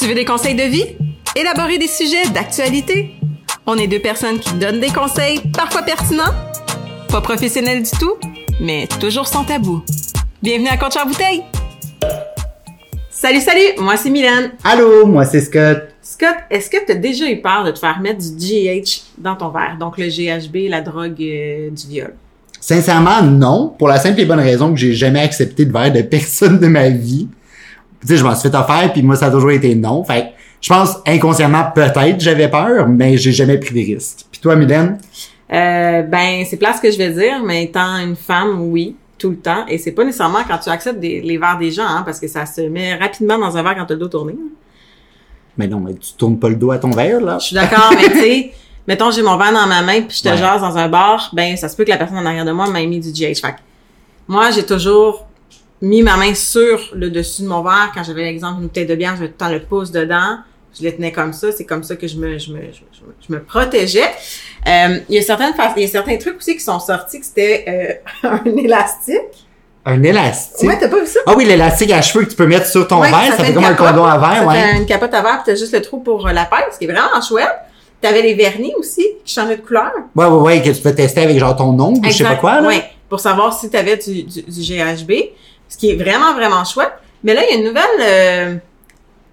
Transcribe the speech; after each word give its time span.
Tu 0.00 0.08
veux 0.08 0.14
des 0.14 0.24
conseils 0.24 0.54
de 0.54 0.62
vie? 0.62 0.86
Élaborer 1.36 1.76
des 1.76 1.86
sujets 1.86 2.26
d'actualité? 2.32 3.10
On 3.66 3.76
est 3.76 3.86
deux 3.86 3.98
personnes 3.98 4.38
qui 4.38 4.54
donnent 4.54 4.80
des 4.80 4.88
conseils, 4.88 5.40
parfois 5.54 5.82
pertinents, 5.82 6.32
pas 7.10 7.20
professionnels 7.20 7.82
du 7.82 7.90
tout, 7.90 8.14
mais 8.62 8.88
toujours 8.98 9.26
sans 9.26 9.44
tabou. 9.44 9.84
Bienvenue 10.42 10.68
à 10.68 10.78
Compte 10.78 10.96
Bouteille! 11.06 11.42
Salut, 13.10 13.42
salut! 13.42 13.78
Moi, 13.78 13.98
c'est 13.98 14.08
Mylène. 14.08 14.52
Allô, 14.64 15.04
moi 15.04 15.26
c'est 15.26 15.42
Scott. 15.42 15.88
Scott, 16.00 16.36
est-ce 16.48 16.70
que 16.70 16.82
tu 16.82 16.92
as 16.92 16.94
déjà 16.94 17.30
eu 17.30 17.42
peur 17.42 17.64
de 17.64 17.70
te 17.70 17.78
faire 17.78 18.00
mettre 18.00 18.20
du 18.20 18.36
GH 18.38 19.02
dans 19.18 19.36
ton 19.36 19.50
verre? 19.50 19.76
Donc, 19.78 19.98
le 19.98 20.06
GHB, 20.06 20.70
la 20.70 20.80
drogue 20.80 21.20
euh, 21.20 21.68
du 21.68 21.88
viol. 21.88 22.14
Sincèrement, 22.58 23.20
non, 23.20 23.74
pour 23.78 23.88
la 23.88 23.98
simple 23.98 24.20
et 24.20 24.24
bonne 24.24 24.40
raison 24.40 24.72
que 24.72 24.80
j'ai 24.80 24.94
jamais 24.94 25.20
accepté 25.20 25.66
de 25.66 25.72
verre 25.72 25.92
de 25.92 26.00
personne 26.00 26.58
de 26.58 26.68
ma 26.68 26.88
vie. 26.88 27.28
Tu 28.00 28.06
sais, 28.08 28.16
je 28.16 28.24
m'en 28.24 28.34
suis 28.34 28.48
fait 28.50 28.56
offrir, 28.56 28.92
puis 28.92 29.02
moi, 29.02 29.16
ça 29.16 29.26
a 29.26 29.30
toujours 29.30 29.50
été 29.50 29.74
non. 29.74 30.02
Fait 30.04 30.22
que, 30.22 30.26
je 30.60 30.68
pense, 30.68 30.96
inconsciemment, 31.06 31.64
peut-être, 31.74 32.20
j'avais 32.20 32.48
peur, 32.48 32.88
mais 32.88 33.16
j'ai 33.18 33.32
jamais 33.32 33.58
pris 33.58 33.70
de 33.74 33.94
risque. 33.94 34.26
Puis 34.30 34.40
toi, 34.40 34.56
Mylène? 34.56 34.98
Euh, 35.52 36.02
ben, 36.02 36.44
c'est 36.48 36.56
place 36.56 36.80
que 36.80 36.90
je 36.90 36.96
vais 36.96 37.10
dire, 37.10 37.42
mais 37.44 37.64
étant 37.64 37.98
une 37.98 38.16
femme, 38.16 38.60
oui, 38.70 38.96
tout 39.18 39.30
le 39.30 39.36
temps. 39.36 39.66
Et 39.68 39.76
c'est 39.78 39.92
pas 39.92 40.04
nécessairement 40.04 40.40
quand 40.48 40.58
tu 40.58 40.70
acceptes 40.70 41.00
des- 41.00 41.20
les 41.20 41.36
verres 41.38 41.58
des 41.58 41.70
gens, 41.70 41.86
hein, 41.86 42.02
parce 42.04 42.18
que 42.20 42.28
ça 42.28 42.46
se 42.46 42.62
met 42.62 42.94
rapidement 42.94 43.36
dans 43.38 43.56
un 43.56 43.62
verre 43.62 43.76
quand 43.76 43.84
t'as 43.86 43.94
le 43.94 44.00
dos 44.00 44.08
tourné. 44.08 44.34
Mais 45.58 45.66
non, 45.66 45.80
mais 45.80 45.94
tu 45.94 46.12
tournes 46.16 46.38
pas 46.38 46.48
le 46.48 46.54
dos 46.54 46.70
à 46.70 46.78
ton 46.78 46.90
verre, 46.90 47.20
là. 47.20 47.38
Je 47.38 47.46
suis 47.48 47.54
d'accord, 47.54 47.90
mais 47.94 48.08
tu 48.12 48.18
sais, 48.20 48.52
mettons, 48.86 49.10
j'ai 49.10 49.22
mon 49.22 49.36
verre 49.36 49.52
dans 49.52 49.66
ma 49.66 49.82
main 49.82 50.02
puis 50.02 50.16
je 50.16 50.22
te 50.22 50.28
Ouais. 50.28 50.36
jase 50.38 50.62
dans 50.62 50.76
un 50.78 50.88
bar, 50.88 51.30
ben, 51.34 51.56
ça 51.56 51.68
se 51.68 51.76
peut 51.76 51.84
que 51.84 51.90
la 51.90 51.96
personne 51.98 52.16
en 52.18 52.24
arrière 52.24 52.44
de 52.44 52.52
moi 52.52 52.70
m'ait 52.70 52.86
mis 52.86 53.00
du 53.00 53.10
GH. 53.10 53.40
Fait 53.40 53.52
que 53.52 53.58
moi, 54.28 54.50
j'ai 54.52 54.64
toujours 54.64 55.26
mis 55.82 56.02
ma 56.02 56.16
main 56.16 56.34
sur 56.34 56.78
le 56.94 57.10
dessus 57.10 57.42
de 57.42 57.48
mon 57.48 57.62
verre. 57.62 57.90
Quand 57.94 58.02
j'avais 58.04 58.22
l'exemple 58.24 58.58
d'une 58.58 58.66
bouteille 58.68 58.86
de 58.86 58.94
bière, 58.94 59.14
je 59.16 59.22
mettais 59.22 59.48
le 59.48 59.54
le 59.54 59.60
pouce 59.60 59.90
dedans. 59.90 60.38
Je 60.78 60.82
les 60.84 60.94
tenais 60.94 61.10
comme 61.10 61.32
ça. 61.32 61.50
C'est 61.52 61.64
comme 61.64 61.82
ça 61.82 61.96
que 61.96 62.06
je 62.06 62.16
me, 62.16 62.38
je 62.38 62.52
me, 62.52 62.58
je, 62.60 62.62
me- 62.62 62.70
je 62.72 63.00
me- 63.04 63.14
je 63.28 63.32
me 63.34 63.42
protégeais. 63.42 64.04
Euh, 64.68 64.98
il 65.08 65.16
y 65.16 65.18
a 65.18 65.22
certaines 65.22 65.52
il 65.76 65.82
y 65.82 65.84
a 65.84 65.88
certains 65.88 66.16
trucs 66.16 66.36
aussi 66.36 66.54
qui 66.54 66.60
sont 66.62 66.78
sortis 66.78 67.18
que 67.20 67.26
c'était 67.26 68.00
euh, 68.24 68.28
un 68.44 68.56
élastique. 68.56 69.46
Un 69.84 70.02
élastique? 70.02 70.68
Ouais, 70.68 70.78
t'as 70.78 70.88
pas 70.88 71.00
vu 71.00 71.06
ça? 71.06 71.20
Ah 71.26 71.32
oui, 71.36 71.46
l'élastique 71.46 71.90
à 71.90 72.02
cheveux 72.02 72.24
que 72.24 72.30
tu 72.30 72.36
peux 72.36 72.46
mettre 72.46 72.66
sur 72.66 72.86
ton 72.86 73.00
Ouais, 73.00 73.08
verre, 73.10 73.34
ça, 73.34 73.42
fait 73.44 73.48
une 73.48 73.54
comme 73.54 73.64
un 73.64 73.74
condom 73.74 74.04
à 74.04 74.18
verre, 74.18 74.46
ouais. 74.46 74.76
une 74.76 74.84
capote 74.86 75.14
à 75.14 75.22
verre, 75.22 75.42
t'as 75.44 75.54
juste 75.54 75.72
le 75.72 75.80
trou 75.80 76.00
pour 76.00 76.26
euh, 76.28 76.32
la 76.32 76.44
pêche, 76.44 76.74
ce 76.74 76.78
qui 76.78 76.84
est 76.84 76.88
vraiment 76.92 77.20
chouette. 77.26 77.48
T'avais 78.00 78.20
les 78.22 78.34
vernis 78.34 78.72
aussi, 78.78 79.04
qui 79.24 79.34
changeaient 79.34 79.56
de 79.56 79.62
couleur. 79.62 79.90
Ouais, 80.14 80.26
ouais, 80.26 80.40
ouais, 80.40 80.62
que 80.62 80.70
tu 80.70 80.80
peux 80.82 80.94
tester 80.94 81.22
avec 81.22 81.38
genre 81.38 81.56
ton 81.56 81.70
ongle, 81.80 82.06
ou 82.06 82.10
je 82.10 82.16
sais 82.16 82.24
pas 82.24 82.36
quoi, 82.36 82.60
là. 82.60 82.68
ouais, 82.68 82.82
pour 83.08 83.20
savoir 83.20 83.58
si 83.58 83.68
t'avais 83.70 83.96
du, 83.96 84.22
du, 84.22 84.42
du 84.42 84.60
GHB, 84.60 85.12
ce 85.70 85.78
qui 85.78 85.90
est 85.90 85.96
vraiment, 85.96 86.34
vraiment 86.34 86.64
chouette. 86.64 86.92
Mais 87.24 87.32
là, 87.32 87.42
il 87.46 87.54
y 87.54 87.56
a 87.56 87.58
une 87.60 87.66
nouvelle, 87.66 88.00
euh, 88.00 88.56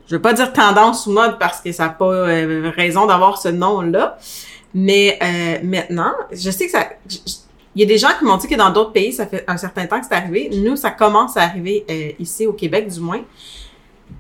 je 0.07 0.15
veux 0.15 0.21
pas 0.21 0.31
dire 0.31 0.53
tendance 0.53 1.05
ou 1.05 1.11
mode 1.11 1.37
parce 1.37 1.59
que 1.59 1.73
ça 1.73 1.83
n'a 1.83 1.89
pas 1.89 2.05
euh, 2.05 2.71
raison 2.73 3.05
d'avoir 3.05 3.41
ce 3.41 3.49
nom-là. 3.49 4.17
Mais 4.73 5.19
euh, 5.21 5.57
maintenant, 5.63 6.13
je 6.31 6.49
sais 6.49 6.67
que 6.67 6.71
ça... 6.71 6.87
Il 7.77 7.81
y 7.81 7.83
a 7.83 7.85
des 7.85 7.99
gens 7.99 8.09
qui 8.17 8.25
m'ont 8.25 8.37
dit 8.37 8.47
que 8.47 8.55
dans 8.55 8.71
d'autres 8.71 8.91
pays, 8.91 9.13
ça 9.13 9.27
fait 9.27 9.43
un 9.47 9.55
certain 9.55 9.85
temps 9.85 9.99
que 9.99 10.07
c'est 10.09 10.15
arrivé. 10.15 10.49
Nous, 10.51 10.75
ça 10.75 10.89
commence 10.89 11.37
à 11.37 11.43
arriver 11.43 11.85
euh, 11.91 12.09
ici 12.17 12.47
au 12.47 12.53
Québec, 12.53 12.87
du 12.87 12.99
moins. 12.99 13.21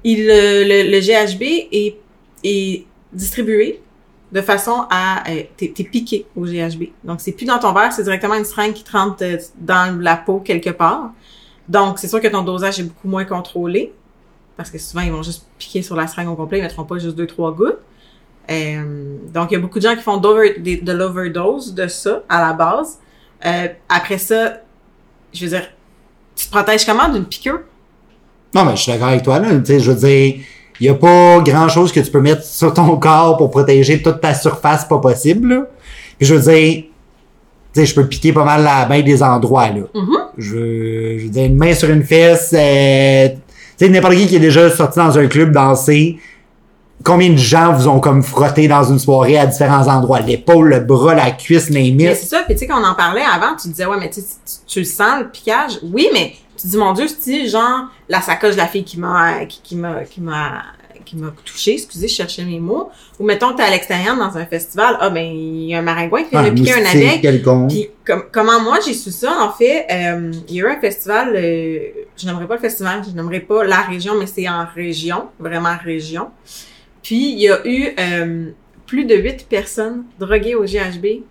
Euh, 0.05 0.63
le, 0.85 0.99
GHB 0.99 1.67
est, 2.43 2.85
distribué 3.11 3.81
de 4.31 4.41
façon 4.41 4.85
à 4.91 5.27
euh, 5.31 5.41
t'es, 5.55 5.69
piqué 5.69 6.27
au 6.35 6.45
GHB. 6.45 6.89
Donc 7.03 7.19
c'est 7.19 7.31
plus 7.31 7.45
dans 7.45 7.57
ton 7.57 7.73
verre, 7.73 7.91
c'est 7.91 8.03
directement 8.03 8.35
une 8.35 8.45
seringue 8.45 8.73
qui 8.73 8.83
te 8.83 8.91
rentre 8.91 9.23
dans 9.57 9.99
la 9.99 10.17
peau 10.17 10.39
quelque 10.39 10.69
part. 10.69 11.11
Donc 11.67 11.99
c'est 11.99 12.07
sûr 12.07 12.21
que 12.21 12.27
ton 12.27 12.43
dosage 12.43 12.79
est 12.79 12.83
beaucoup 12.83 13.07
moins 13.07 13.25
contrôlé 13.25 13.93
parce 14.55 14.71
que 14.71 14.77
souvent 14.77 15.01
ils 15.01 15.11
vont 15.11 15.23
juste 15.23 15.45
piquer 15.57 15.81
sur 15.81 15.95
la 15.95 16.07
seringue 16.07 16.29
au 16.29 16.35
complet, 16.35 16.59
ils 16.59 16.63
mettront 16.63 16.83
pas 16.83 16.97
juste 16.97 17.15
deux 17.15 17.27
trois 17.27 17.53
gouttes. 17.53 17.79
Euh, 18.49 19.17
donc 19.33 19.51
il 19.51 19.55
y 19.55 19.57
a 19.57 19.59
beaucoup 19.59 19.79
de 19.79 19.83
gens 19.83 19.95
qui 19.95 20.01
font 20.01 20.17
de 20.17 20.91
l'overdose 20.91 21.73
de 21.73 21.87
ça 21.87 22.23
à 22.29 22.41
la 22.41 22.53
base. 22.53 22.99
Euh, 23.45 23.67
après 23.89 24.17
ça, 24.17 24.61
je 25.33 25.45
veux 25.45 25.51
dire, 25.51 25.67
tu 26.35 26.45
te 26.45 26.51
protèges 26.51 26.85
comment 26.85 27.09
d'une 27.09 27.25
piqûre? 27.25 27.59
Non, 28.53 28.65
mais 28.65 28.75
je 28.75 28.83
suis 28.83 28.91
d'accord 28.91 29.09
avec 29.09 29.23
toi, 29.23 29.39
là. 29.39 29.49
Tu 29.59 29.65
sais, 29.65 29.79
je 29.79 29.91
veux 29.91 29.97
dire, 29.97 30.41
il 30.79 30.85
y 30.85 30.89
a 30.89 30.93
pas 30.93 31.39
grand 31.41 31.67
chose 31.67 31.91
que 31.91 31.99
tu 31.99 32.09
peux 32.09 32.21
mettre 32.21 32.43
sur 32.43 32.73
ton 32.73 32.97
corps 32.99 33.37
pour 33.37 33.51
protéger 33.51 34.01
toute 34.01 34.21
ta 34.21 34.33
surface 34.33 34.85
pas 34.85 34.99
possible, 34.99 35.49
là. 35.49 35.67
Puis 36.17 36.25
je 36.25 36.35
veux 36.35 36.51
dire, 36.51 36.83
tu 37.73 37.79
sais, 37.79 37.85
je 37.85 37.93
peux 37.93 38.07
piquer 38.07 38.33
pas 38.33 38.43
mal 38.43 38.63
la 38.63 38.87
main 38.87 39.01
des 39.01 39.21
endroits, 39.21 39.69
là. 39.69 39.81
Mhm. 39.93 40.26
Je, 40.37 41.17
je 41.17 41.23
veux 41.23 41.29
dire, 41.29 41.45
une 41.45 41.57
main 41.57 41.73
sur 41.73 41.89
une 41.89 42.03
fesse, 42.03 42.53
euh, 42.53 43.29
tu 43.29 43.85
sais, 43.85 43.89
n'importe 43.89 44.15
qui 44.15 44.27
qui 44.27 44.35
est 44.35 44.39
déjà 44.39 44.69
sorti 44.69 44.99
dans 44.99 45.17
un 45.17 45.27
club 45.27 45.51
danser, 45.51 46.19
combien 47.03 47.29
de 47.29 47.37
gens 47.37 47.73
vous 47.73 47.87
ont 47.87 47.99
comme 47.99 48.23
frotté 48.23 48.67
dans 48.67 48.83
une 48.83 48.99
soirée 48.99 49.37
à 49.37 49.45
différents 49.45 49.87
endroits? 49.87 50.19
L'épaule, 50.19 50.69
le 50.69 50.79
bras, 50.79 51.15
la 51.15 51.31
cuisse, 51.31 51.69
les 51.69 51.91
Mais 51.91 52.15
c'est 52.15 52.25
ça, 52.25 52.43
puis 52.43 52.55
tu 52.55 52.61
sais, 52.61 52.67
quand 52.67 52.81
on 52.81 52.85
en 52.85 52.95
parlait 52.95 53.21
avant, 53.23 53.55
tu 53.55 53.69
disais, 53.69 53.85
ouais, 53.85 53.97
mais 53.99 54.09
tu, 54.09 54.21
tu, 54.21 54.27
tu 54.65 54.79
le 54.79 54.85
sens, 54.85 55.21
le 55.21 55.29
piquage. 55.29 55.79
Oui, 55.83 56.09
mais 56.13 56.33
tu 56.59 56.67
dis, 56.67 56.77
mon 56.77 56.93
Dieu, 56.93 57.05
c'est 57.07 57.47
genre 57.47 57.85
la 58.09 58.21
sacoche 58.21 58.53
de 58.53 58.57
la 58.57 58.67
fille 58.67 58.83
qui 58.83 58.99
m'a, 58.99 59.45
qui, 59.45 59.61
qui 59.63 59.75
m'a, 59.75 60.03
qui 60.03 60.21
m'a, 60.21 60.63
qui 61.07 61.15
m'a 61.15 61.33
touché, 61.45 61.73
excusez, 61.73 62.07
je 62.07 62.13
cherchais 62.13 62.43
mes 62.43 62.59
mots. 62.59 62.89
Ou 63.19 63.25
mettons, 63.25 63.53
t'es 63.53 63.63
à 63.63 63.69
l'extérieur 63.69 64.15
dans 64.17 64.37
un 64.37 64.45
festival, 64.45 64.97
ah 64.99 65.09
ben, 65.09 65.23
il 65.25 65.69
y 65.69 65.73
a 65.75 65.79
un 65.79 65.81
maringouin 65.81 66.23
qui 66.23 66.31
vient 66.31 66.43
Ah, 66.43 66.49
de 66.49 66.55
piquer 66.55 66.73
un 66.73 67.17
quelconque. 67.21 67.69
Puis 67.69 67.89
com- 68.05 68.23
comment 68.31 68.61
moi 68.61 68.79
j'ai 68.85 68.93
su 68.93 69.11
ça, 69.11 69.35
en 69.41 69.51
fait, 69.51 69.85
euh, 69.89 70.31
il 70.49 70.55
y 70.55 70.61
a 70.61 70.65
eu 70.65 70.67
un 70.69 70.79
festival, 70.79 71.33
euh, 71.35 71.79
je 72.17 72.25
n'aimerais 72.25 72.47
pas 72.47 72.55
le 72.55 72.61
festival, 72.61 73.01
je 73.09 73.15
n'aimerais 73.15 73.39
pas 73.39 73.63
la 73.63 73.81
région, 73.81 74.13
mais 74.19 74.27
c'est 74.27 74.47
en 74.49 74.65
région, 74.75 75.25
vraiment 75.39 75.75
région. 75.83 76.27
Puis 77.01 77.31
il 77.31 77.39
y 77.39 77.49
a 77.49 77.65
eu 77.65 77.87
euh, 77.99 78.49
plus 78.85 79.05
de 79.05 79.15
huit 79.15 79.47
personnes 79.49 80.03
droguées 80.19 80.55
au 80.55 80.63
GHB 80.65 81.23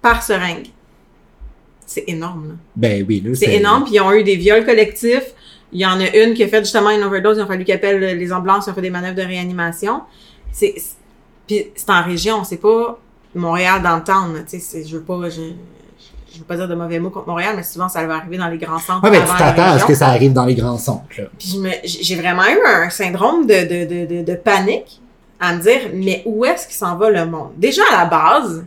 par 0.00 0.22
seringue. 0.22 0.68
C'est 1.86 2.04
énorme, 2.06 2.48
là. 2.50 2.54
Ben 2.76 3.04
oui, 3.08 3.20
là. 3.24 3.34
C'est 3.34 3.52
énorme, 3.54 3.84
puis 3.84 3.94
ils 3.94 4.00
ont 4.00 4.12
eu 4.12 4.22
des 4.22 4.36
viols 4.36 4.64
collectifs. 4.64 5.34
Il 5.72 5.80
y 5.80 5.86
en 5.86 6.00
a 6.00 6.08
une 6.16 6.34
qui 6.34 6.42
a 6.42 6.48
fait 6.48 6.60
justement 6.60 6.90
une 6.90 7.02
overdose, 7.04 7.36
il 7.36 7.42
a 7.42 7.46
fallu 7.46 7.64
qu'ils 7.64 7.74
appellent 7.74 8.18
les 8.18 8.32
ambulances, 8.32 8.66
ils 8.66 8.70
ont 8.70 8.74
fait 8.74 8.80
des 8.82 8.90
manœuvres 8.90 9.16
de 9.16 9.22
réanimation. 9.22 10.02
C'est, 10.52 10.74
puis 11.46 11.66
c'est 11.76 11.90
en 11.90 12.02
région, 12.02 12.42
c'est 12.44 12.56
pas 12.56 12.98
Montréal 13.34 13.80
dans 13.82 13.96
le 13.96 14.02
town, 14.02 14.44
tu 14.48 14.58
sais, 14.58 14.84
je 14.84 14.96
veux 14.96 15.02
pas, 15.02 15.30
je, 15.30 15.42
je 16.32 16.38
veux 16.38 16.44
pas 16.44 16.56
dire 16.56 16.66
de 16.66 16.74
mauvais 16.74 16.98
mots 16.98 17.10
contre 17.10 17.28
Montréal, 17.28 17.54
mais 17.56 17.62
souvent 17.62 17.88
ça 17.88 18.04
va 18.04 18.16
arriver 18.16 18.36
dans 18.36 18.48
les 18.48 18.58
grands 18.58 18.80
centres. 18.80 19.08
Ouais, 19.08 19.16
avant 19.16 19.32
tu 19.32 19.38
t'attends 19.38 19.72
à 19.74 19.78
ce 19.78 19.84
que 19.84 19.94
ça 19.94 20.08
arrive 20.08 20.32
dans 20.32 20.44
les 20.44 20.56
grands 20.56 20.78
centres, 20.78 21.06
là. 21.16 21.24
Puis 21.38 21.60
j'ai 21.84 22.16
vraiment 22.16 22.46
eu 22.46 22.58
un 22.66 22.90
syndrome 22.90 23.46
de, 23.46 23.54
de, 23.62 23.84
de, 23.84 24.16
de, 24.16 24.22
de 24.24 24.34
panique 24.34 25.00
à 25.38 25.54
me 25.54 25.62
dire, 25.62 25.90
mais 25.94 26.22
où 26.26 26.44
est-ce 26.44 26.66
qu'il 26.66 26.76
s'en 26.76 26.96
va 26.96 27.10
le 27.10 27.26
monde? 27.26 27.50
Déjà 27.56 27.82
à 27.92 27.98
la 27.98 28.04
base, 28.06 28.64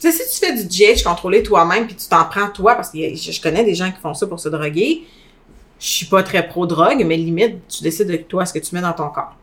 tu 0.00 0.10
sais, 0.10 0.12
si 0.12 0.40
tu 0.40 0.46
fais 0.46 0.54
du 0.54 0.68
GH 0.68 1.02
contrôlé 1.02 1.42
toi-même 1.42 1.86
puis 1.86 1.96
tu 1.96 2.06
t'en 2.08 2.24
prends 2.24 2.48
toi, 2.48 2.74
parce 2.76 2.90
que 2.90 2.98
je 2.98 3.42
connais 3.42 3.64
des 3.64 3.74
gens 3.74 3.90
qui 3.90 4.00
font 4.00 4.14
ça 4.14 4.26
pour 4.26 4.38
se 4.38 4.48
droguer, 4.48 5.04
je 5.78 5.86
suis 5.86 6.06
pas 6.06 6.22
très 6.22 6.46
pro-drogue, 6.48 7.04
mais 7.06 7.16
limite, 7.16 7.66
tu 7.68 7.82
décides 7.82 8.08
de 8.08 8.16
toi 8.16 8.46
ce 8.46 8.52
que 8.52 8.58
tu 8.58 8.74
mets 8.74 8.80
dans 8.80 8.92
ton 8.92 9.08
corps. 9.08 9.36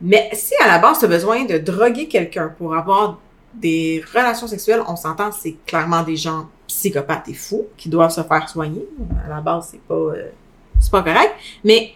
Mais 0.00 0.30
si 0.32 0.54
à 0.62 0.68
la 0.68 0.78
base, 0.78 1.00
tu 1.00 1.06
as 1.06 1.08
besoin 1.08 1.44
de 1.44 1.58
droguer 1.58 2.06
quelqu'un 2.06 2.52
pour 2.56 2.74
avoir 2.74 3.18
des 3.54 4.04
relations 4.14 4.46
sexuelles, 4.46 4.82
on 4.86 4.96
s'entend, 4.96 5.32
c'est 5.32 5.56
clairement 5.66 6.02
des 6.02 6.16
gens 6.16 6.48
psychopathes 6.66 7.28
et 7.28 7.34
fous 7.34 7.66
qui 7.76 7.88
doivent 7.88 8.12
se 8.12 8.22
faire 8.22 8.48
soigner. 8.48 8.86
À 9.24 9.28
la 9.28 9.40
base, 9.40 9.68
c'est 9.72 9.80
pas, 9.80 9.94
euh, 9.94 10.30
c'est 10.78 10.92
pas 10.92 11.02
correct. 11.02 11.34
Mais 11.64 11.94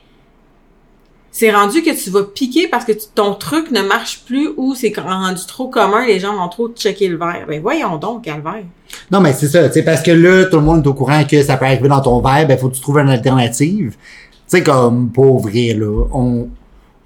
c'est 1.30 1.50
rendu 1.50 1.82
que 1.82 1.90
tu 1.90 2.10
vas 2.10 2.24
piquer 2.24 2.68
parce 2.68 2.84
que 2.84 2.92
ton 3.14 3.34
truc 3.34 3.70
ne 3.70 3.82
marche 3.82 4.24
plus 4.24 4.50
ou 4.56 4.74
c'est 4.74 4.92
rendu 4.98 5.46
trop 5.46 5.68
commun, 5.68 6.04
les 6.04 6.18
gens 6.18 6.36
vont 6.36 6.48
trop 6.48 6.68
checker 6.68 7.08
le 7.08 7.16
verre. 7.16 7.46
Ben 7.46 7.60
voyons 7.60 7.96
donc, 7.96 8.24
calvaire. 8.24 8.64
Non, 9.12 9.20
mais 9.20 9.32
c'est 9.34 9.48
ça, 9.48 9.68
tu 9.68 9.74
sais, 9.74 9.82
parce 9.82 10.00
que 10.02 10.10
là, 10.10 10.46
tout 10.46 10.56
le 10.56 10.62
monde 10.62 10.84
est 10.84 10.88
au 10.88 10.94
courant 10.94 11.22
que 11.24 11.42
ça 11.42 11.56
peut 11.58 11.66
arriver 11.66 11.88
dans 11.88 12.00
ton 12.00 12.20
verre, 12.20 12.46
ben, 12.48 12.56
faut 12.56 12.68
que 12.70 12.74
tu 12.76 12.80
trouves 12.80 12.98
une 12.98 13.10
alternative. 13.10 13.90
Tu 13.94 13.98
sais, 14.46 14.62
comme, 14.62 15.10
pour 15.10 15.40
vrai, 15.40 15.74
là, 15.78 16.04
on, 16.12 16.48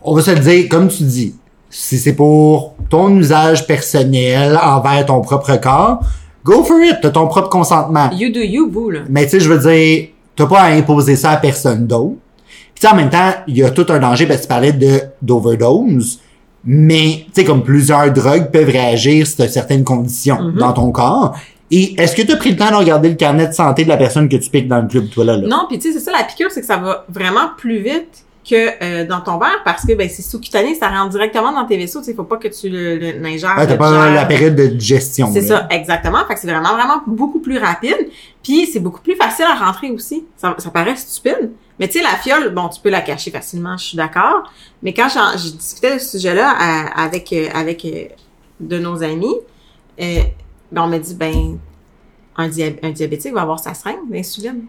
on 0.03 0.15
va 0.15 0.23
se 0.23 0.31
le 0.31 0.39
dire, 0.39 0.69
comme 0.69 0.87
tu 0.89 1.03
dis, 1.03 1.35
si 1.69 1.99
c'est 1.99 2.13
pour 2.15 2.77
ton 2.89 3.11
usage 3.17 3.67
personnel 3.67 4.57
envers 4.63 5.05
ton 5.07 5.21
propre 5.21 5.57
corps, 5.61 6.01
go 6.45 6.63
for 6.63 6.79
it, 6.81 6.99
t'as 7.03 7.11
ton 7.11 7.27
propre 7.27 7.49
consentement. 7.49 8.09
You 8.13 8.31
do 8.33 8.39
you, 8.41 8.71
boo, 8.71 8.91
là. 8.91 9.01
Mais 9.09 9.25
tu 9.25 9.31
sais, 9.31 9.41
je 9.41 9.53
veux 9.53 9.59
dire, 9.59 10.09
t'as 10.37 10.47
pas 10.47 10.61
à 10.61 10.67
imposer 10.71 11.17
ça 11.17 11.33
à 11.33 11.37
personne 11.39 11.89
d'autre. 11.89 12.15
Puis 12.73 12.83
tu 12.83 12.87
sais, 12.87 12.93
en 12.93 12.97
même 12.97 13.11
temps, 13.11 13.33
il 13.49 13.57
y 13.59 13.65
a 13.65 13.71
tout 13.71 13.87
un 13.89 13.99
danger, 13.99 14.27
parce 14.27 14.39
que 14.39 14.43
tu 14.45 14.49
parlais 14.49 14.73
de, 14.73 15.01
d'overdose, 15.23 16.21
mais 16.65 17.25
tu 17.27 17.41
sais, 17.41 17.45
comme 17.45 17.63
plusieurs 17.65 18.13
drogues 18.13 18.51
peuvent 18.53 18.69
réagir 18.71 19.27
si 19.27 19.37
t'as 19.37 19.49
certaines 19.49 19.83
conditions 19.85 20.41
Mhm. 20.41 20.59
dans 20.59 20.73
ton 20.73 20.91
corps. 20.93 21.37
Et 21.71 22.01
est-ce 22.01 22.15
que 22.15 22.23
tu 22.23 22.33
as 22.33 22.37
pris 22.37 22.51
le 22.51 22.57
temps 22.57 22.71
de 22.71 22.77
regarder 22.77 23.09
le 23.09 23.15
carnet 23.17 23.49
de 23.49 23.53
santé 23.53 23.85
de 23.85 23.89
la 23.89 23.97
personne 23.97 24.29
que 24.29 24.37
tu 24.37 24.49
piques 24.51 24.69
dans 24.69 24.81
le 24.81 24.87
club, 24.89 25.09
toi, 25.11 25.25
là? 25.25 25.37
là? 25.37 25.49
Non, 25.49 25.67
puis 25.69 25.79
tu 25.79 25.89
sais, 25.93 25.99
c'est 25.99 26.05
ça 26.05 26.13
la 26.13 26.23
piqûre, 26.25 26.51
c'est 26.51 26.61
que 26.61 26.67
ça 26.67 26.77
va 26.77 27.05
vraiment 27.09 27.51
plus 27.57 27.79
vite 27.79 28.25
que 28.49 28.55
euh, 28.81 29.05
dans 29.05 29.21
ton 29.21 29.39
verre 29.39 29.63
parce 29.65 29.85
que 29.85 29.93
ben 29.95 30.09
c'est 30.09 30.23
sous-cutané, 30.23 30.77
ça 30.77 30.89
rentre 30.89 31.09
directement 31.11 31.51
dans 31.51 31.67
tes 31.67 31.77
vaisseaux. 31.77 31.99
Tu 31.99 32.05
sais, 32.07 32.15
faut 32.15 32.23
pas 32.23 32.37
que 32.37 32.47
tu 32.47 32.69
le, 32.69 32.97
le 32.97 33.19
l'ingères, 33.19 33.57
Ouais, 33.59 33.67
t'as 33.67 33.77
pas 33.77 34.09
la 34.11 34.25
période 34.25 34.55
de 34.55 34.67
digestion. 34.69 35.29
C'est 35.33 35.41
là. 35.41 35.47
ça, 35.47 35.67
exactement. 35.77 36.25
Fait 36.29 36.35
que 36.35 36.41
c'est 36.41 36.47
vraiment, 36.47 36.75
vraiment 36.75 37.03
beaucoup 37.09 37.41
plus 37.41 37.59
rapide. 37.59 37.97
Puis 38.45 38.67
c'est 38.73 38.79
beaucoup 38.79 39.01
plus 39.01 39.17
facile 39.17 39.47
à 39.47 39.57
rentrer 39.57 39.91
aussi. 39.91 40.25
Ça, 40.37 40.55
ça 40.59 40.71
paraît 40.71 40.95
stupide. 40.95 41.51
Mais 41.81 41.89
tu 41.89 41.99
sais, 41.99 42.05
la 42.05 42.11
fiole, 42.11 42.55
bon, 42.55 42.69
tu 42.69 42.81
peux 42.81 42.89
la 42.91 43.01
cacher 43.01 43.33
facilement, 43.33 43.77
je 43.77 43.85
suis 43.87 43.97
d'accord. 43.97 44.45
Mais 44.85 44.95
quand 44.95 45.09
j'en- 45.13 45.37
j'ai 45.37 45.51
discuté 45.51 45.95
de 45.95 45.99
ce 45.99 46.17
sujet-là 46.17 46.55
à- 46.57 47.03
avec, 47.03 47.33
euh, 47.33 47.49
avec 47.53 47.85
euh, 47.85 48.05
de 48.61 48.79
nos 48.79 49.03
amis, 49.03 49.35
euh, 50.01 50.21
ben, 50.77 50.83
on 50.83 50.89
m'a 50.89 50.99
dit, 50.99 51.15
ben, 51.15 51.59
un, 52.37 52.49
dia- 52.49 52.73
un 52.83 52.91
diabétique 52.91 53.33
va 53.33 53.43
avoir 53.43 53.59
sa 53.59 53.73
seringue 53.73 54.11
d'insuline. 54.11 54.65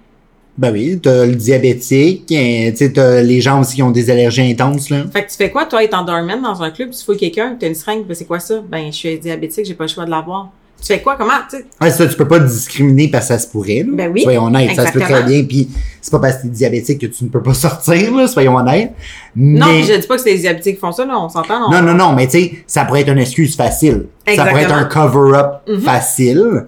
Ben 0.58 0.72
oui, 0.72 1.00
t'as 1.00 1.26
le 1.26 1.36
diabétique, 1.36 2.24
sais, 2.30 2.92
t'as 2.94 3.22
les 3.22 3.42
gens 3.42 3.60
aussi 3.60 3.76
qui 3.76 3.84
ont 3.84 3.92
des 3.92 4.10
allergies 4.10 4.50
intenses, 4.50 4.90
là. 4.90 5.04
Fait 5.14 5.24
que 5.24 5.30
tu 5.30 5.36
fais 5.36 5.52
quoi, 5.52 5.66
toi, 5.66 5.84
étant 5.84 6.04
dormant 6.04 6.42
dans 6.42 6.64
un 6.64 6.72
club, 6.72 6.90
tu 6.92 7.04
fous 7.04 7.16
quelqu'un, 7.16 7.56
t'as 7.60 7.68
une 7.68 7.76
seringue, 7.76 8.06
ben 8.08 8.16
c'est 8.16 8.26
quoi 8.26 8.40
ça? 8.40 8.62
Ben, 8.68 8.88
je 8.88 8.96
suis 8.98 9.20
diabétique, 9.20 9.66
j'ai 9.66 9.76
pas 9.76 9.84
le 9.84 9.90
choix 9.90 10.06
de 10.06 10.10
l'avoir. 10.10 10.50
Tu 10.80 10.88
fais 10.94 11.02
quoi? 11.02 11.16
Comment? 11.18 11.34
Tu 11.50 11.58
sais, 11.58 11.66
Ouais, 11.82 11.90
ça, 11.90 12.06
tu 12.06 12.16
peux 12.16 12.28
pas 12.28 12.40
te 12.40 12.46
discriminer 12.46 13.08
parce 13.10 13.28
que 13.28 13.34
ça 13.34 13.40
se 13.40 13.48
pourrait, 13.48 13.84
là. 13.84 13.92
Ben 13.94 14.12
oui, 14.14 14.22
Soyons 14.22 14.44
honnêtes, 14.46 14.76
ça 14.76 14.86
se 14.86 14.92
peut 14.92 15.00
très 15.00 15.10
exactement. 15.14 15.30
bien, 15.40 15.44
puis 15.44 15.70
c'est 16.02 16.12
pas 16.12 16.20
parce 16.20 16.38
que 16.38 16.42
t'es 16.44 16.48
diabétique 16.50 17.00
que 17.02 17.08
tu 17.08 17.24
ne 17.24 17.30
peux 17.30 17.42
pas 17.42 17.54
sortir, 17.56 18.16
là, 18.16 18.28
soyons 18.28 18.56
honnêtes. 18.56 18.92
Mais... 19.36 19.60
Non, 19.60 19.68
je 19.84 20.00
dis 20.00 20.08
pas 20.08 20.16
que 20.18 20.22
c'est 20.22 20.34
les 20.34 20.40
diabétiques 20.40 20.76
qui 20.76 20.80
font 20.82 20.92
ça, 20.92 21.06
là, 21.06 21.20
on 21.20 21.30
s'entend. 21.30 21.68
on- 21.68 21.72
Non, 21.72 21.82
non, 21.82 21.94
non, 21.96 22.14
mais 22.14 22.28
tu 22.28 22.40
sais, 22.40 22.52
ça 22.68 22.86
pourrait 22.86 23.02
être 23.02 23.10
une 23.12 23.18
excuse 23.20 23.56
facile. 23.56 24.06
Ça 24.36 24.46
pourrait 24.46 24.64
être 24.64 24.74
un 24.74 24.86
cover-up 24.86 25.62
Mhm. 25.68 25.82
facile. 25.82 26.66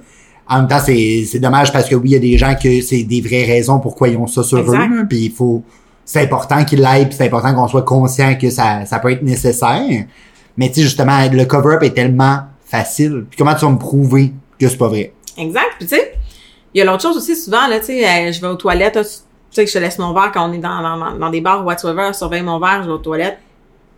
En 0.48 0.58
même 0.62 0.68
temps, 0.68 0.80
c'est, 0.84 1.26
c'est 1.32 1.40
dommage 1.40 1.72
parce 1.72 1.88
que 1.88 1.94
oui, 1.94 2.10
il 2.10 2.14
y 2.14 2.16
a 2.16 2.20
des 2.20 2.36
gens 2.38 2.56
que 2.56 2.82
c'est 2.82 3.04
des 3.04 3.22
vraies 3.22 3.46
raisons 3.46 3.80
pourquoi 3.80 4.08
ils 4.08 4.18
ont 4.18 4.26
ça 4.26 4.42
sur 4.42 4.58
Exact. 4.58 4.90
eux. 4.92 5.06
Puis 5.08 5.26
il 5.26 5.32
faut, 5.32 5.62
c'est 6.04 6.22
important 6.22 6.66
qu'ils 6.66 6.80
l'aillent, 6.82 7.06
puis 7.06 7.14
c'est 7.16 7.26
important 7.28 7.54
qu'on 7.54 7.68
soit 7.68 7.84
conscient 7.84 8.36
que 8.36 8.50
ça, 8.50 8.84
ça 8.88 8.98
peut 8.98 9.12
être 9.12 9.22
nécessaire. 9.22 10.06
Mais 10.58 10.70
tu 10.70 10.76
sais, 10.76 10.82
justement, 10.82 11.20
le 11.32 11.46
cover-up 11.46 11.84
est 11.84 11.92
tellement 11.94 12.40
facile. 12.69 13.25
Puis 13.30 13.38
comment 13.38 13.54
tu 13.56 13.62
vas 13.66 13.71
me 13.71 13.77
prouver 13.77 14.33
que 14.60 14.68
c'est 14.68 14.77
pas 14.77 14.88
vrai? 14.88 15.13
Exact. 15.38 15.71
Puis 15.77 15.88
tu 15.88 15.95
sais, 15.95 16.13
il 16.74 16.80
y 16.80 16.81
a 16.81 16.86
l'autre 16.86 17.01
chose 17.01 17.18
aussi 17.18 17.36
souvent 17.36 17.68
là, 17.68 17.80
tu 17.80 17.88
sais, 17.88 18.06
euh, 18.06 18.31
je 18.31 18.39
vais 18.39 18.48
aux 18.48 18.56
toilettes, 18.56 19.00
tu 19.01 19.56
sais 19.56 19.63
que 19.63 19.69
je 19.69 19.74
te 19.74 19.80
laisse 19.80 19.98
mon 19.98 20.13
verre 20.13 20.31
quand 20.31 20.48
on 20.48 20.54
est 20.54 20.60
dans, 20.60 20.81
dans, 20.81 21.18
dans 21.18 21.30
des 21.30 21.42
bars 21.42 21.62
ou 21.63 21.68
whatsoever, 21.68 22.13
surveille 22.13 22.44
mon 22.44 22.60
verre, 22.60 22.83
je 22.83 22.88
vais 22.88 22.94
aux 22.94 23.00
toilettes. 23.00 23.39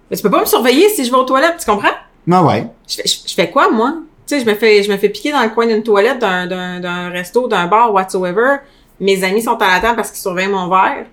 Mais 0.09 0.17
tu 0.17 0.23
peux 0.23 0.29
pas 0.29 0.41
me 0.41 0.45
surveiller 0.45 0.89
si 0.89 1.05
je 1.05 1.11
vais 1.11 1.17
aux 1.17 1.23
toilettes, 1.23 1.57
tu 1.59 1.65
comprends? 1.69 1.89
Ah 2.31 2.43
ouais. 2.43 2.67
Je 2.87 2.95
fais, 2.95 3.07
je, 3.07 3.29
je 3.29 3.33
fais 3.33 3.49
quoi 3.49 3.69
moi? 3.71 3.95
Tu 4.27 4.37
sais, 4.37 4.45
je 4.45 4.49
me 4.49 4.55
fais 4.55 4.83
je 4.83 4.91
me 4.91 4.97
fais 4.97 5.09
piquer 5.09 5.31
dans 5.31 5.41
le 5.43 5.49
coin 5.49 5.65
d'une 5.67 5.83
toilette, 5.83 6.19
d'un 6.19 6.47
d'un 6.47 6.79
d'un 6.79 7.09
resto, 7.09 7.47
d'un 7.47 7.67
bar 7.67 7.93
whatsoever. 7.93 8.57
Mes 8.99 9.23
amis 9.23 9.41
sont 9.41 9.57
à 9.57 9.71
la 9.71 9.79
table 9.79 9.95
parce 9.95 10.11
qu'ils 10.11 10.21
surveillent 10.21 10.47
mon 10.47 10.69
verre. 10.69 11.05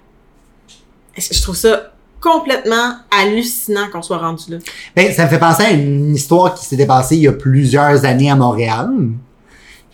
Je 1.16 1.42
trouve 1.42 1.56
ça 1.56 1.92
complètement 2.20 2.96
hallucinant 3.10 3.88
qu'on 3.92 4.02
soit 4.02 4.18
rendu 4.18 4.44
là. 4.50 4.58
Ben, 4.96 5.12
ça 5.12 5.24
me 5.24 5.28
fait 5.28 5.38
penser 5.38 5.62
à 5.64 5.70
une 5.70 6.14
histoire 6.14 6.54
qui 6.54 6.64
s'était 6.64 6.86
passée 6.86 7.16
il 7.16 7.22
y 7.22 7.28
a 7.28 7.32
plusieurs 7.32 8.04
années 8.04 8.30
à 8.30 8.36
Montréal. 8.36 8.90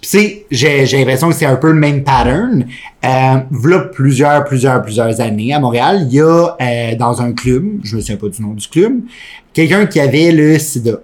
Puis 0.00 0.10
tu 0.10 0.18
sais, 0.18 0.46
j'ai, 0.50 0.86
j'ai 0.86 0.98
l'impression 0.98 1.28
que 1.28 1.34
c'est 1.34 1.46
un 1.46 1.56
peu 1.56 1.68
le 1.68 1.78
même 1.78 2.04
pattern. 2.04 2.66
Euh, 3.04 3.36
v'là 3.50 3.80
plusieurs, 3.80 4.44
plusieurs, 4.44 4.82
plusieurs 4.82 5.20
années 5.20 5.54
à 5.54 5.60
Montréal, 5.60 6.06
il 6.08 6.14
y 6.14 6.20
a 6.20 6.56
euh, 6.60 6.96
dans 6.96 7.22
un 7.22 7.32
club, 7.32 7.64
je 7.82 7.96
me 7.96 8.00
souviens 8.00 8.16
pas 8.16 8.28
du 8.28 8.42
nom 8.42 8.52
du 8.52 8.68
club, 8.68 9.00
quelqu'un 9.52 9.86
qui 9.86 10.00
avait 10.00 10.32
le 10.32 10.58
sida 10.58 11.00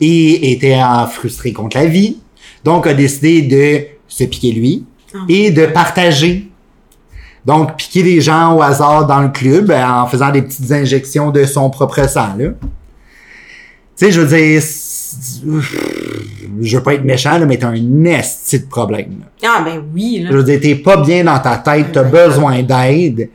et 0.00 0.52
était 0.52 0.80
frustré 1.10 1.52
contre 1.52 1.76
la 1.76 1.86
vie. 1.86 2.18
Donc 2.64 2.86
a 2.86 2.94
décidé 2.94 3.42
de 3.42 3.86
se 4.08 4.24
piquer 4.24 4.52
lui 4.52 4.84
Oh. 5.14 5.18
et 5.28 5.50
de 5.50 5.66
partager 5.66 6.48
donc, 7.44 7.76
piquer 7.76 8.02
des 8.02 8.20
gens 8.20 8.56
au 8.56 8.62
hasard 8.62 9.06
dans 9.06 9.20
le 9.20 9.28
club 9.28 9.70
euh, 9.70 9.84
en 9.84 10.06
faisant 10.06 10.30
des 10.30 10.42
petites 10.42 10.70
injections 10.70 11.30
de 11.30 11.44
son 11.44 11.70
propre 11.70 12.08
sang, 12.08 12.34
là. 12.38 12.48
Tu 13.96 14.06
sais, 14.06 14.12
je 14.12 14.20
veux 14.20 14.36
dire, 14.36 14.62
je 16.62 16.76
veux 16.76 16.82
pas 16.82 16.94
être 16.94 17.04
méchant, 17.04 17.38
là, 17.38 17.44
mais 17.46 17.58
t'as 17.58 17.68
un 17.68 18.04
esti 18.04 18.60
de 18.60 18.66
problème. 18.66 19.20
là. 19.20 19.48
Ah 19.56 19.62
ben 19.64 19.82
oui 19.92 20.20
là. 20.20 20.30
Je 20.30 20.36
veux 20.36 20.44
dire, 20.44 20.60
t'es 20.60 20.74
pas 20.76 20.96
bien 20.96 21.24
dans 21.24 21.38
ta 21.38 21.56
tête, 21.58 21.92
t'as 21.92 22.04
besoin 22.04 22.62
d'aide. 22.62 23.28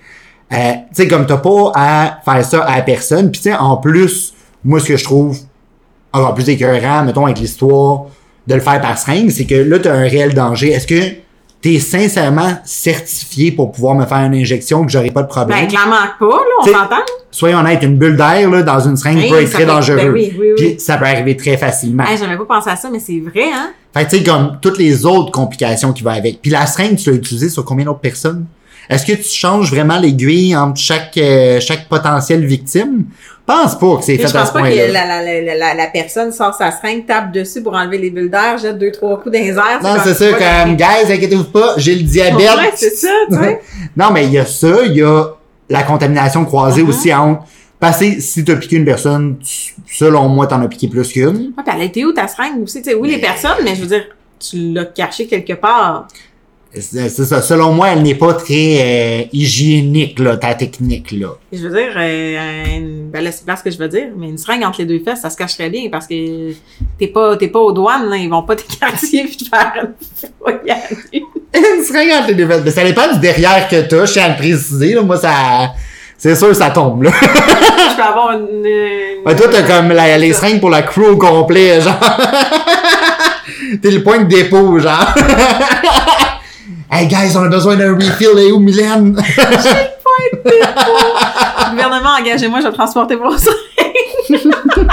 Euh, 0.51 0.71
tu 0.73 0.79
sais, 0.93 1.07
comme 1.07 1.25
t'as 1.25 1.37
pas 1.37 1.71
à 1.75 2.19
faire 2.23 2.45
ça 2.45 2.65
à 2.65 2.81
personne. 2.81 3.29
Puis 3.31 3.41
tu 3.41 3.49
sais, 3.49 3.55
en 3.55 3.77
plus, 3.77 4.33
moi, 4.63 4.79
ce 4.79 4.85
que 4.87 4.97
je 4.97 5.03
trouve 5.03 5.37
encore 6.11 6.33
plus 6.33 6.49
écœurant, 6.49 7.03
mettons, 7.03 7.25
avec 7.25 7.39
l'histoire 7.39 8.05
de 8.47 8.55
le 8.55 8.61
faire 8.61 8.81
par 8.81 8.97
seringue, 8.97 9.29
c'est 9.29 9.45
que 9.45 9.55
là, 9.55 9.77
t'as 9.77 9.93
un 9.93 10.07
réel 10.07 10.33
danger. 10.33 10.71
Est-ce 10.71 10.87
que 10.87 11.15
t'es 11.61 11.79
sincèrement 11.79 12.57
certifié 12.63 13.51
pour 13.51 13.71
pouvoir 13.71 13.95
me 13.95 14.05
faire 14.05 14.19
une 14.19 14.35
injection 14.35 14.85
que 14.85 14.91
j'aurai 14.91 15.11
pas 15.11 15.23
de 15.23 15.27
problème? 15.27 15.59
Ben 15.59 15.67
clairement 15.67 15.95
pas 16.19 16.25
là, 16.25 16.55
on 16.61 16.65
s'entend. 16.65 17.03
Soyons 17.31 17.59
honnêtes, 17.59 17.83
une 17.83 17.97
bulle 17.97 18.15
d'air, 18.15 18.49
là, 18.49 18.63
dans 18.63 18.79
une 18.79 18.97
seringue 18.97 19.29
peut 19.29 19.41
être 19.41 19.51
très 19.51 19.65
dangereux. 19.65 19.97
ben 19.97 20.11
oui, 20.11 20.33
oui. 20.39 20.47
Puis 20.55 20.75
ça 20.79 20.97
peut 20.97 21.05
arriver 21.05 21.35
très 21.35 21.57
facilement. 21.57 22.03
Hey, 22.05 22.17
j'avais 22.17 22.37
pas 22.37 22.45
pensé 22.45 22.69
à 22.69 22.75
ça, 22.75 22.89
mais 22.91 22.99
c'est 22.99 23.19
vrai, 23.19 23.51
hein? 23.53 23.71
Fait 23.93 24.05
que 24.05 24.09
tu 24.09 24.17
sais, 24.17 24.23
comme 24.23 24.57
toutes 24.61 24.77
les 24.77 25.05
autres 25.05 25.31
complications 25.31 25.93
qui 25.93 26.03
vont 26.03 26.11
avec. 26.11 26.41
Puis 26.41 26.51
la 26.51 26.65
seringue, 26.65 26.95
tu 26.95 27.09
l'as 27.09 27.17
utilisée 27.17 27.49
sur 27.49 27.65
combien 27.65 27.85
d'autres 27.85 27.99
personnes? 27.99 28.45
Est-ce 28.89 29.05
que 29.05 29.13
tu 29.13 29.27
changes 29.29 29.69
vraiment 29.69 29.99
l'aiguille 29.99 30.55
entre 30.55 30.79
chaque 30.79 31.17
euh, 31.17 31.59
chaque 31.59 31.89
potentielle 31.89 32.45
victime? 32.45 33.05
Pense 33.47 33.79
pas 33.79 33.95
que 33.95 34.03
c'est 34.03 34.17
fait 34.17 34.27
je 34.27 34.35
à 34.35 34.39
pense 34.41 34.49
ce 34.49 34.53
pas 34.53 34.61
que 34.69 34.75
la, 34.91 35.05
la, 35.05 35.21
la, 35.41 35.55
la, 35.55 35.73
la 35.73 35.87
personne 35.87 36.33
sort 36.33 36.53
sa 36.53 36.69
seringue, 36.69 37.05
tape 37.05 37.31
dessus 37.31 37.63
pour 37.63 37.73
enlever 37.75 37.97
les 37.97 38.09
bulles 38.09 38.29
d'air, 38.29 38.57
jette 38.57 38.77
deux, 38.77 38.91
trois 38.91 39.15
coups 39.21 39.33
dans 39.33 39.41
les 39.41 39.53
airs. 39.53 39.79
Non, 39.81 39.95
c'est 40.03 40.13
ça, 40.13 40.25
comme, 40.33 40.75
guys, 40.75 41.09
inquiétez-vous 41.13 41.45
pas, 41.45 41.75
j'ai 41.77 41.95
le 41.95 42.03
diabète. 42.03 42.37
Ouais, 42.57 42.71
c'est 42.75 42.89
ça, 42.89 43.07
tu 43.31 43.37
sais. 43.37 43.61
non, 43.95 44.07
mais 44.11 44.25
il 44.25 44.33
y 44.33 44.37
a 44.37 44.45
ça, 44.45 44.83
il 44.85 44.97
y 44.97 45.01
a 45.01 45.23
la 45.69 45.83
contamination 45.83 46.43
croisée 46.43 46.83
Mhm. 46.83 46.89
aussi 46.89 47.13
entre, 47.13 47.43
parce 47.79 47.99
que 47.99 48.19
si 48.19 48.43
t'as 48.43 48.57
piqué 48.57 48.75
une 48.75 48.85
personne, 48.85 49.37
tu- 49.39 49.75
selon 49.89 50.27
moi, 50.27 50.45
t'en 50.47 50.61
as 50.61 50.67
piqué 50.67 50.89
plus 50.89 51.07
qu'une. 51.09 51.53
Ouais, 51.57 51.63
puis 51.65 51.89
elle 51.99 52.05
où 52.05 52.11
ta 52.11 52.27
seringue 52.27 52.61
aussi? 52.63 52.81
Tu 52.81 52.89
sais, 52.89 52.95
oui, 52.95 53.09
les 53.11 53.19
personnes, 53.19 53.63
mais 53.63 53.75
je 53.75 53.81
veux 53.81 53.87
dire, 53.87 54.03
tu 54.39 54.57
l'as 54.73 54.85
caché 54.85 55.25
quelque 55.25 55.53
part. 55.53 56.07
C'est 56.73 57.09
ça. 57.09 57.41
Selon 57.41 57.71
moi, 57.71 57.87
elle 57.89 58.03
n'est 58.03 58.13
pas 58.15 58.33
très 58.33 58.77
euh, 58.79 59.23
hygiénique, 59.33 60.19
là, 60.19 60.37
ta 60.37 60.53
technique, 60.53 61.11
là. 61.11 61.29
Je 61.51 61.59
veux 61.67 61.69
dire, 61.75 61.91
euh, 61.95 62.63
une- 62.77 63.09
ben 63.09 63.23
là, 63.23 63.31
c'est 63.31 63.45
pas 63.45 63.55
ce 63.55 63.63
que 63.63 63.71
je 63.71 63.77
veux 63.77 63.87
dire, 63.87 64.07
mais 64.15 64.27
une 64.29 64.37
seringue 64.37 64.63
entre 64.63 64.79
les 64.79 64.85
deux 64.85 64.99
fesses, 64.99 65.21
ça 65.21 65.29
se 65.29 65.37
cacherait 65.37 65.69
bien 65.69 65.89
parce 65.89 66.05
que 66.05 66.51
t'es 66.99 67.07
pas, 67.07 67.35
t'es 67.37 67.47
pas 67.47 67.59
aux 67.59 67.71
douanes, 67.71 68.09
là, 68.09 68.17
ils 68.17 68.29
vont 68.29 68.43
pas 68.43 68.55
t'écartier 68.55 69.23
puis 69.27 69.37
te 69.37 69.45
faire. 69.49 69.87
Une 71.53 71.83
seringue 71.83 72.11
entre 72.19 72.27
les 72.27 72.35
deux 72.35 72.47
fesses. 72.47 72.61
Mais 72.63 72.71
ça 72.71 72.83
dépend 72.83 73.11
du 73.13 73.19
derrière 73.19 73.67
que 73.67 73.81
t'as, 73.81 74.05
je 74.05 74.13
tiens 74.13 74.25
à 74.25 74.29
le 74.29 74.35
préciser, 74.35 74.93
là. 74.93 75.01
Moi, 75.01 75.17
ça, 75.17 75.31
c'est 76.17 76.35
sûr, 76.35 76.55
ça 76.55 76.69
tombe, 76.69 77.03
là. 77.03 77.11
je 77.21 77.95
peux 77.95 78.01
avoir 78.03 78.31
une, 78.33 78.63
une- 78.65 79.25
Ouais, 79.25 79.35
toi, 79.35 79.47
t'as 79.51 79.63
comme 79.63 79.89
la- 79.93 80.17
les 80.17 80.33
seringues 80.33 80.59
pour 80.59 80.69
la 80.69 80.83
crew 80.83 80.99
au 81.11 81.17
complet, 81.17 81.81
genre. 81.81 81.97
T'es 83.81 83.89
le 83.91 84.03
point 84.03 84.19
de 84.19 84.25
dépôt, 84.25 84.77
genre. 84.79 85.13
Hey, 86.91 87.07
guys, 87.07 87.35
on 87.37 87.43
a 87.43 87.49
besoin 87.49 87.75
d'un 87.75 87.95
refill, 87.95 88.37
et 88.37 88.51
où, 88.51 88.59
Mylène? 88.59 89.15
Gouvernement, 91.71 92.09
engagez-moi, 92.19 92.59
je 92.61 92.67
vais 92.67 92.73
transporter 92.73 93.15
vos 93.15 93.35
seringues. 93.37 93.55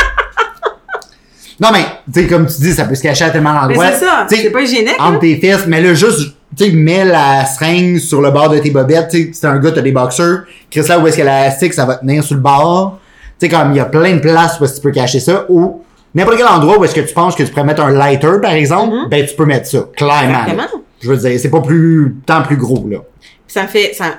non, 1.61 1.69
mais, 1.73 1.85
tu 2.13 2.21
sais, 2.23 2.27
comme 2.27 2.47
tu 2.47 2.61
dis, 2.61 2.73
ça 2.73 2.85
peut 2.85 2.95
se 2.95 3.03
cacher 3.03 3.25
à 3.25 3.31
tellement 3.31 3.53
d'endroits. 3.55 3.93
c'est 3.93 4.05
ça, 4.05 4.27
c'est 4.29 4.51
pas 4.51 4.61
hygiénique. 4.63 4.97
entre 4.99 5.13
là. 5.15 5.19
tes 5.21 5.37
fesses, 5.37 5.67
mais 5.67 5.81
là, 5.81 5.95
juste, 5.95 6.35
tu 6.57 6.65
sais, 6.67 6.71
mets 6.73 7.05
la 7.05 7.45
seringue 7.47 7.99
sur 7.99 8.21
le 8.21 8.31
bord 8.31 8.49
de 8.51 8.59
tes 8.59 8.71
bobettes, 8.71 9.09
tu 9.11 9.27
sais, 9.27 9.33
si 9.33 9.41
t'es 9.41 9.47
un 9.47 9.59
gars, 9.59 9.71
t'as 9.73 9.81
des 9.83 9.93
boxers, 9.93 10.45
Chris 10.71 10.83
là 10.89 10.99
où 10.99 11.07
est-ce 11.07 11.17
que 11.17 11.23
l'élastique, 11.23 11.73
ça 11.75 11.85
va 11.87 11.95
tenir 11.97 12.23
sur 12.25 12.35
le 12.35 12.41
bord? 12.43 12.99
Tu 13.41 13.47
sais, 13.47 13.49
comme, 13.57 13.73
il 13.73 13.77
y 13.77 13.81
a 13.81 13.85
plein 13.87 14.15
de 14.15 14.21
places 14.21 14.59
où 14.61 14.65
est-ce 14.65 14.73
que 14.75 14.77
tu 14.79 14.83
peux 14.83 14.93
cacher 14.93 15.21
ça, 15.21 15.45
ou 15.49 15.83
n'importe 16.15 16.37
quel 16.37 16.47
endroit 16.47 16.79
où 16.79 16.85
est-ce 16.85 16.95
que 16.95 17.01
tu 17.01 17.15
penses 17.15 17.35
que 17.35 17.43
tu 17.45 17.51
pourrais 17.51 17.65
mettre 17.65 17.83
un 17.83 17.91
lighter, 17.93 18.41
par 18.43 18.53
exemple, 18.53 18.95
Mhm. 18.95 19.09
ben, 19.09 19.27
tu 19.27 19.35
peux 19.35 19.47
mettre 19.47 19.69
ça, 19.69 19.79
clairement. 19.97 20.41
Exactement. 20.47 20.81
Je 21.05 21.13
veux 21.13 21.17
dire, 21.19 21.39
c'est 21.39 21.51
pas 21.51 21.61
plus, 21.61 22.17
tant 22.25 22.43
plus 22.43 22.57
gros, 22.57 22.89
là. 22.89 22.99
ça 23.47 23.65
me 23.65 23.69
fait 23.69 23.93
ça, 23.93 24.17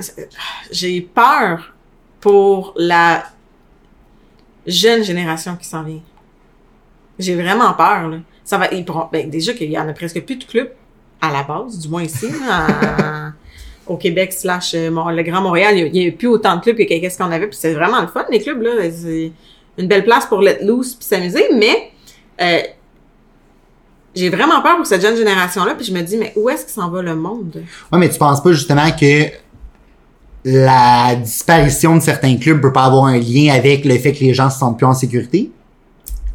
j'ai 0.71 1.01
peur 1.01 1.73
pour 2.21 2.73
la 2.77 3.23
jeune 4.67 5.03
génération 5.03 5.55
qui 5.55 5.67
s'en 5.67 5.83
vient. 5.83 6.01
J'ai 7.19 7.35
vraiment 7.35 7.73
peur 7.73 8.07
là. 8.09 8.17
Ça 8.43 8.57
va 8.59 8.71
ils 8.71 8.85
pourront- 8.85 9.09
ben, 9.11 9.29
déjà 9.29 9.53
qu'il 9.53 9.71
y 9.71 9.79
en 9.79 9.87
a 9.87 9.93
presque 9.93 10.21
plus 10.21 10.35
de 10.35 10.43
clubs 10.43 10.69
à 11.21 11.31
la 11.31 11.41
base, 11.43 11.79
du 11.79 11.87
moins 11.89 12.03
ici 12.03 12.27
là, 12.47 13.31
au 13.87 13.97
Québec 13.97 14.31
slash 14.33 14.73
euh, 14.75 14.89
le 14.89 15.23
Grand 15.23 15.41
Montréal, 15.41 15.75
il 15.75 15.79
y 15.79 15.83
a- 15.83 15.87
il 15.87 16.03
y, 16.03 16.07
a 16.07 16.11
plus 16.11 16.27
autant 16.27 16.55
de 16.57 16.61
clubs 16.61 16.77
que 16.77 16.83
qu'est-ce 16.83 17.17
qu'on 17.17 17.31
avait 17.31 17.47
puis 17.47 17.57
c'est 17.59 17.73
vraiment 17.73 18.01
le 18.01 18.07
fun 18.07 18.25
les 18.29 18.39
clubs 18.39 18.61
là, 18.61 18.71
c'est 18.91 19.31
une 19.77 19.87
belle 19.87 20.03
place 20.03 20.25
pour 20.27 20.41
let 20.41 20.59
loose 20.63 20.93
puis 20.95 21.05
s'amuser 21.05 21.45
mais 21.55 21.91
euh, 22.41 22.59
j'ai 24.15 24.29
vraiment 24.29 24.61
peur 24.61 24.77
pour 24.77 24.85
cette 24.85 25.01
jeune 25.01 25.17
génération 25.17 25.65
là 25.65 25.75
puis 25.75 25.85
je 25.85 25.93
me 25.93 26.01
dis 26.01 26.17
mais 26.17 26.33
où 26.35 26.49
est-ce 26.49 26.65
que 26.65 26.71
s'en 26.71 26.89
va 26.89 27.01
le 27.01 27.15
monde? 27.15 27.63
Ouais, 27.91 27.99
mais 27.99 28.09
tu 28.09 28.17
penses 28.17 28.41
pas 28.41 28.51
justement 28.51 28.89
que 28.91 29.25
la 30.45 31.15
disparition 31.15 31.95
de 31.95 32.01
certains 32.01 32.37
clubs 32.37 32.61
peut 32.61 32.71
pas 32.71 32.83
avoir 32.83 33.05
un 33.05 33.17
lien 33.17 33.51
avec 33.53 33.83
le 33.83 33.97
fait 33.97 34.13
que 34.13 34.23
les 34.23 34.33
gens 34.33 34.49
se 34.49 34.59
sentent 34.59 34.77
plus 34.77 34.85
en 34.85 34.93
sécurité? 34.93 35.51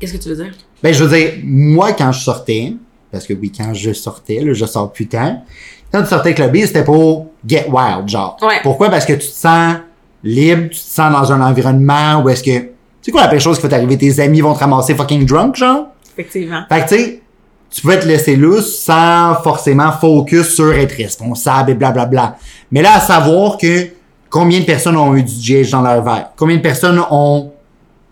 Qu'est-ce 0.00 0.14
que 0.14 0.18
tu 0.18 0.30
veux 0.30 0.36
dire? 0.36 0.52
Ben, 0.82 0.92
je 0.92 1.04
veux 1.04 1.16
dire, 1.16 1.34
moi, 1.44 1.92
quand 1.92 2.10
je 2.10 2.20
sortais, 2.20 2.72
parce 3.12 3.26
que 3.26 3.34
oui, 3.34 3.52
quand 3.56 3.72
je 3.72 3.92
sortais, 3.92 4.40
là, 4.40 4.52
je 4.52 4.64
sors 4.64 4.92
plus 4.92 5.06
tant, 5.06 5.44
quand 5.92 6.02
tu 6.02 6.08
sortais 6.08 6.30
avec 6.30 6.38
le 6.40 6.48
B, 6.48 6.66
c'était 6.66 6.84
pour 6.84 7.26
get 7.46 7.66
wild, 7.70 8.08
genre. 8.08 8.36
Ouais. 8.42 8.60
Pourquoi? 8.62 8.90
Parce 8.90 9.04
que 9.04 9.12
tu 9.12 9.18
te 9.18 9.24
sens 9.24 9.76
libre, 10.24 10.64
tu 10.64 10.70
te 10.70 10.74
sens 10.76 11.12
dans 11.12 11.32
un 11.32 11.40
environnement 11.40 12.22
où 12.22 12.28
est-ce 12.30 12.42
que, 12.42 12.70
c'est 13.02 13.12
quoi 13.12 13.22
la 13.22 13.28
pire 13.28 13.40
chose 13.40 13.58
qui 13.58 13.62
va 13.62 13.68
t'arriver? 13.68 13.96
Tes 13.96 14.20
amis 14.20 14.40
vont 14.40 14.54
te 14.54 14.58
ramasser 14.58 14.94
fucking 14.94 15.24
drunk, 15.24 15.56
genre? 15.56 15.86
Effectivement. 16.12 16.62
Fait 16.68 16.80
que, 16.80 16.88
tu 16.88 16.96
sais, 16.96 17.22
tu 17.70 17.82
pouvais 17.82 18.00
te 18.00 18.06
laisser 18.06 18.36
lousse 18.36 18.80
sans 18.80 19.36
forcément 19.42 19.92
focus 19.92 20.54
sur 20.54 20.72
être 20.72 20.92
responsable 20.92 21.70
et 21.70 21.74
blablabla. 21.74 22.36
Mais 22.72 22.82
là, 22.82 22.96
à 22.96 23.00
savoir 23.00 23.58
que 23.58 23.88
combien 24.28 24.60
de 24.60 24.64
personnes 24.64 24.96
ont 24.96 25.14
eu 25.14 25.22
du 25.22 25.32
GH 25.32 25.70
dans 25.70 25.82
leur 25.82 26.02
verre? 26.02 26.30
Combien 26.36 26.56
de 26.56 26.62
personnes 26.62 27.00
ont 27.10 27.52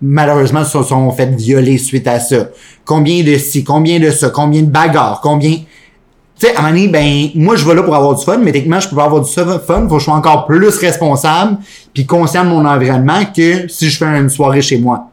malheureusement 0.01 0.65
se 0.65 0.83
sont 0.83 1.11
fait 1.11 1.35
violer 1.35 1.77
suite 1.79 2.07
à 2.07 2.21
ça? 2.21 2.49
Combien 2.85 3.25
de 3.25 3.37
ci, 3.37 3.65
combien 3.65 3.99
de 3.99 4.11
ça, 4.11 4.31
combien 4.31 4.63
de 4.63 4.71
bagarres, 4.71 5.21
combien... 5.23 5.57
Tu 6.41 6.47
sais, 6.47 6.55
à 6.55 6.61
un 6.61 6.63
moment 6.63 6.75
donné, 6.75 6.87
ben, 6.87 7.31
moi, 7.35 7.57
je 7.57 7.67
vais 7.67 7.75
là 7.75 7.83
pour 7.83 7.97
avoir 7.97 8.15
du 8.15 8.25
fun, 8.25 8.39
mais 8.39 8.53
techniquement, 8.53 8.79
je 8.79 8.89
peux 8.89 8.95
pas 8.95 9.07
avoir 9.07 9.23
du 9.23 9.33
fun, 9.33 9.59
faut 9.67 9.89
que 9.89 9.99
je 9.99 10.05
sois 10.05 10.15
encore 10.15 10.47
plus 10.47 10.69
responsable 10.69 11.59
puis 11.93 12.07
conscient 12.07 12.45
de 12.45 12.51
mon 12.51 12.65
environnement 12.65 13.25
que 13.37 13.67
si 13.67 13.91
je 13.91 13.99
fais 13.99 14.05
une 14.05 14.31
soirée 14.31 14.63
chez 14.63 14.79
moi. 14.79 15.08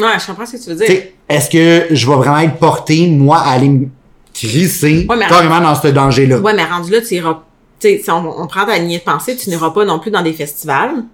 Ouais, 0.00 0.18
je 0.18 0.26
comprends 0.26 0.46
ce 0.46 0.56
que 0.56 0.62
tu 0.62 0.70
veux 0.70 0.76
dire. 0.86 1.02
est-ce 1.28 1.50
que 1.50 1.94
je 1.94 2.06
vais 2.08 2.16
vraiment 2.16 2.38
être 2.40 2.56
porté, 2.56 3.06
moi, 3.08 3.38
à 3.38 3.50
aller 3.52 3.68
me 3.68 3.86
crisser 4.34 5.06
Ouais, 5.08 5.18
carrément 5.28 5.60
dans 5.60 5.74
ce 5.74 5.88
danger-là? 5.88 6.38
Ouais, 6.38 6.54
mais 6.54 6.64
rendu 6.64 6.90
là, 6.90 7.00
tu 7.00 7.14
iras. 7.14 7.40
Tu 7.78 7.88
sais, 7.88 8.00
si 8.02 8.10
on, 8.10 8.40
on 8.42 8.46
prend 8.46 8.66
ta 8.66 8.78
lignée 8.78 8.98
de 8.98 9.02
pensée, 9.04 9.36
tu 9.36 9.48
n'iras 9.50 9.70
pas 9.70 9.84
non 9.84 9.98
plus 9.98 10.10
dans 10.10 10.22
des 10.22 10.32
festivals. 10.32 11.04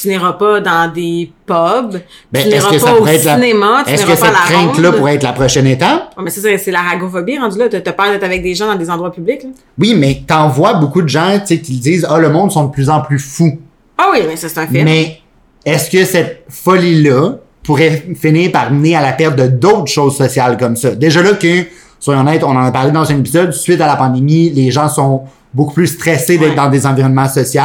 Tu 0.00 0.08
n'iras 0.08 0.34
pas 0.34 0.60
dans 0.60 0.92
des 0.92 1.32
pubs. 1.46 2.00
Ben, 2.30 2.42
tu 2.42 2.48
est-ce 2.48 2.48
n'iras 2.48 2.70
que 2.70 2.80
pas 2.84 2.94
au 3.00 3.04
la- 3.04 3.18
cinéma. 3.18 3.82
Tu 3.86 3.92
Est-ce 3.92 4.02
n'iras 4.04 4.14
que 4.16 4.20
pas 4.20 4.26
à 4.26 4.30
cette 4.30 4.38
la 4.50 4.54
crainte-là 4.56 4.88
ronde. 4.90 4.98
pourrait 4.98 5.14
être 5.16 5.22
la 5.24 5.32
prochaine 5.32 5.66
étape? 5.66 6.12
Ouais, 6.16 6.22
mais 6.24 6.30
ça, 6.30 6.40
c'est 6.42 6.58
c'est 6.58 6.70
la 6.70 6.82
ragophobie, 6.82 7.38
rendu 7.38 7.58
là. 7.58 7.68
T'as 7.68 7.92
peur 7.92 8.10
d'être 8.10 8.22
avec 8.22 8.42
des 8.42 8.54
gens 8.54 8.66
dans 8.66 8.76
des 8.76 8.88
endroits 8.90 9.10
publics, 9.12 9.42
là? 9.44 9.48
Oui, 9.78 9.94
mais 9.96 10.22
t'en 10.26 10.48
vois 10.48 10.74
beaucoup 10.74 11.02
de 11.02 11.08
gens, 11.08 11.40
qui 11.44 11.56
disent, 11.58 12.06
ah, 12.08 12.18
le 12.18 12.28
monde 12.30 12.52
sont 12.52 12.64
de 12.64 12.70
plus 12.72 12.88
en 12.90 13.00
plus 13.00 13.18
fous. 13.18 13.58
Ah 13.98 14.08
oui, 14.12 14.20
mais 14.28 14.36
ça, 14.36 14.48
c'est 14.48 14.60
un 14.60 14.66
fait. 14.66 14.84
Mais 14.84 15.20
est-ce 15.64 15.90
que 15.90 16.04
cette 16.04 16.44
folie-là 16.48 17.38
pourrait 17.70 18.02
finir 18.16 18.50
par 18.50 18.72
mener 18.72 18.96
à 18.96 19.00
la 19.00 19.12
perte 19.12 19.36
de 19.36 19.46
d'autres 19.46 19.86
choses 19.86 20.16
sociales 20.16 20.56
comme 20.56 20.74
ça? 20.74 20.90
Déjà 20.90 21.22
là 21.22 21.34
que, 21.34 21.64
soyons 22.00 22.22
honnêtes, 22.22 22.42
on 22.42 22.50
en 22.50 22.64
a 22.64 22.72
parlé 22.72 22.90
dans 22.90 23.08
un 23.08 23.16
épisode, 23.16 23.52
suite 23.52 23.80
à 23.80 23.86
la 23.86 23.94
pandémie, 23.94 24.50
les 24.50 24.72
gens 24.72 24.88
sont 24.88 25.22
beaucoup 25.54 25.74
plus 25.74 25.86
stressés 25.86 26.36
d'être 26.36 26.50
Ouais. 26.50 26.56
dans 26.56 26.68
des 26.68 26.84
environnements 26.84 27.28
sociaux. 27.28 27.62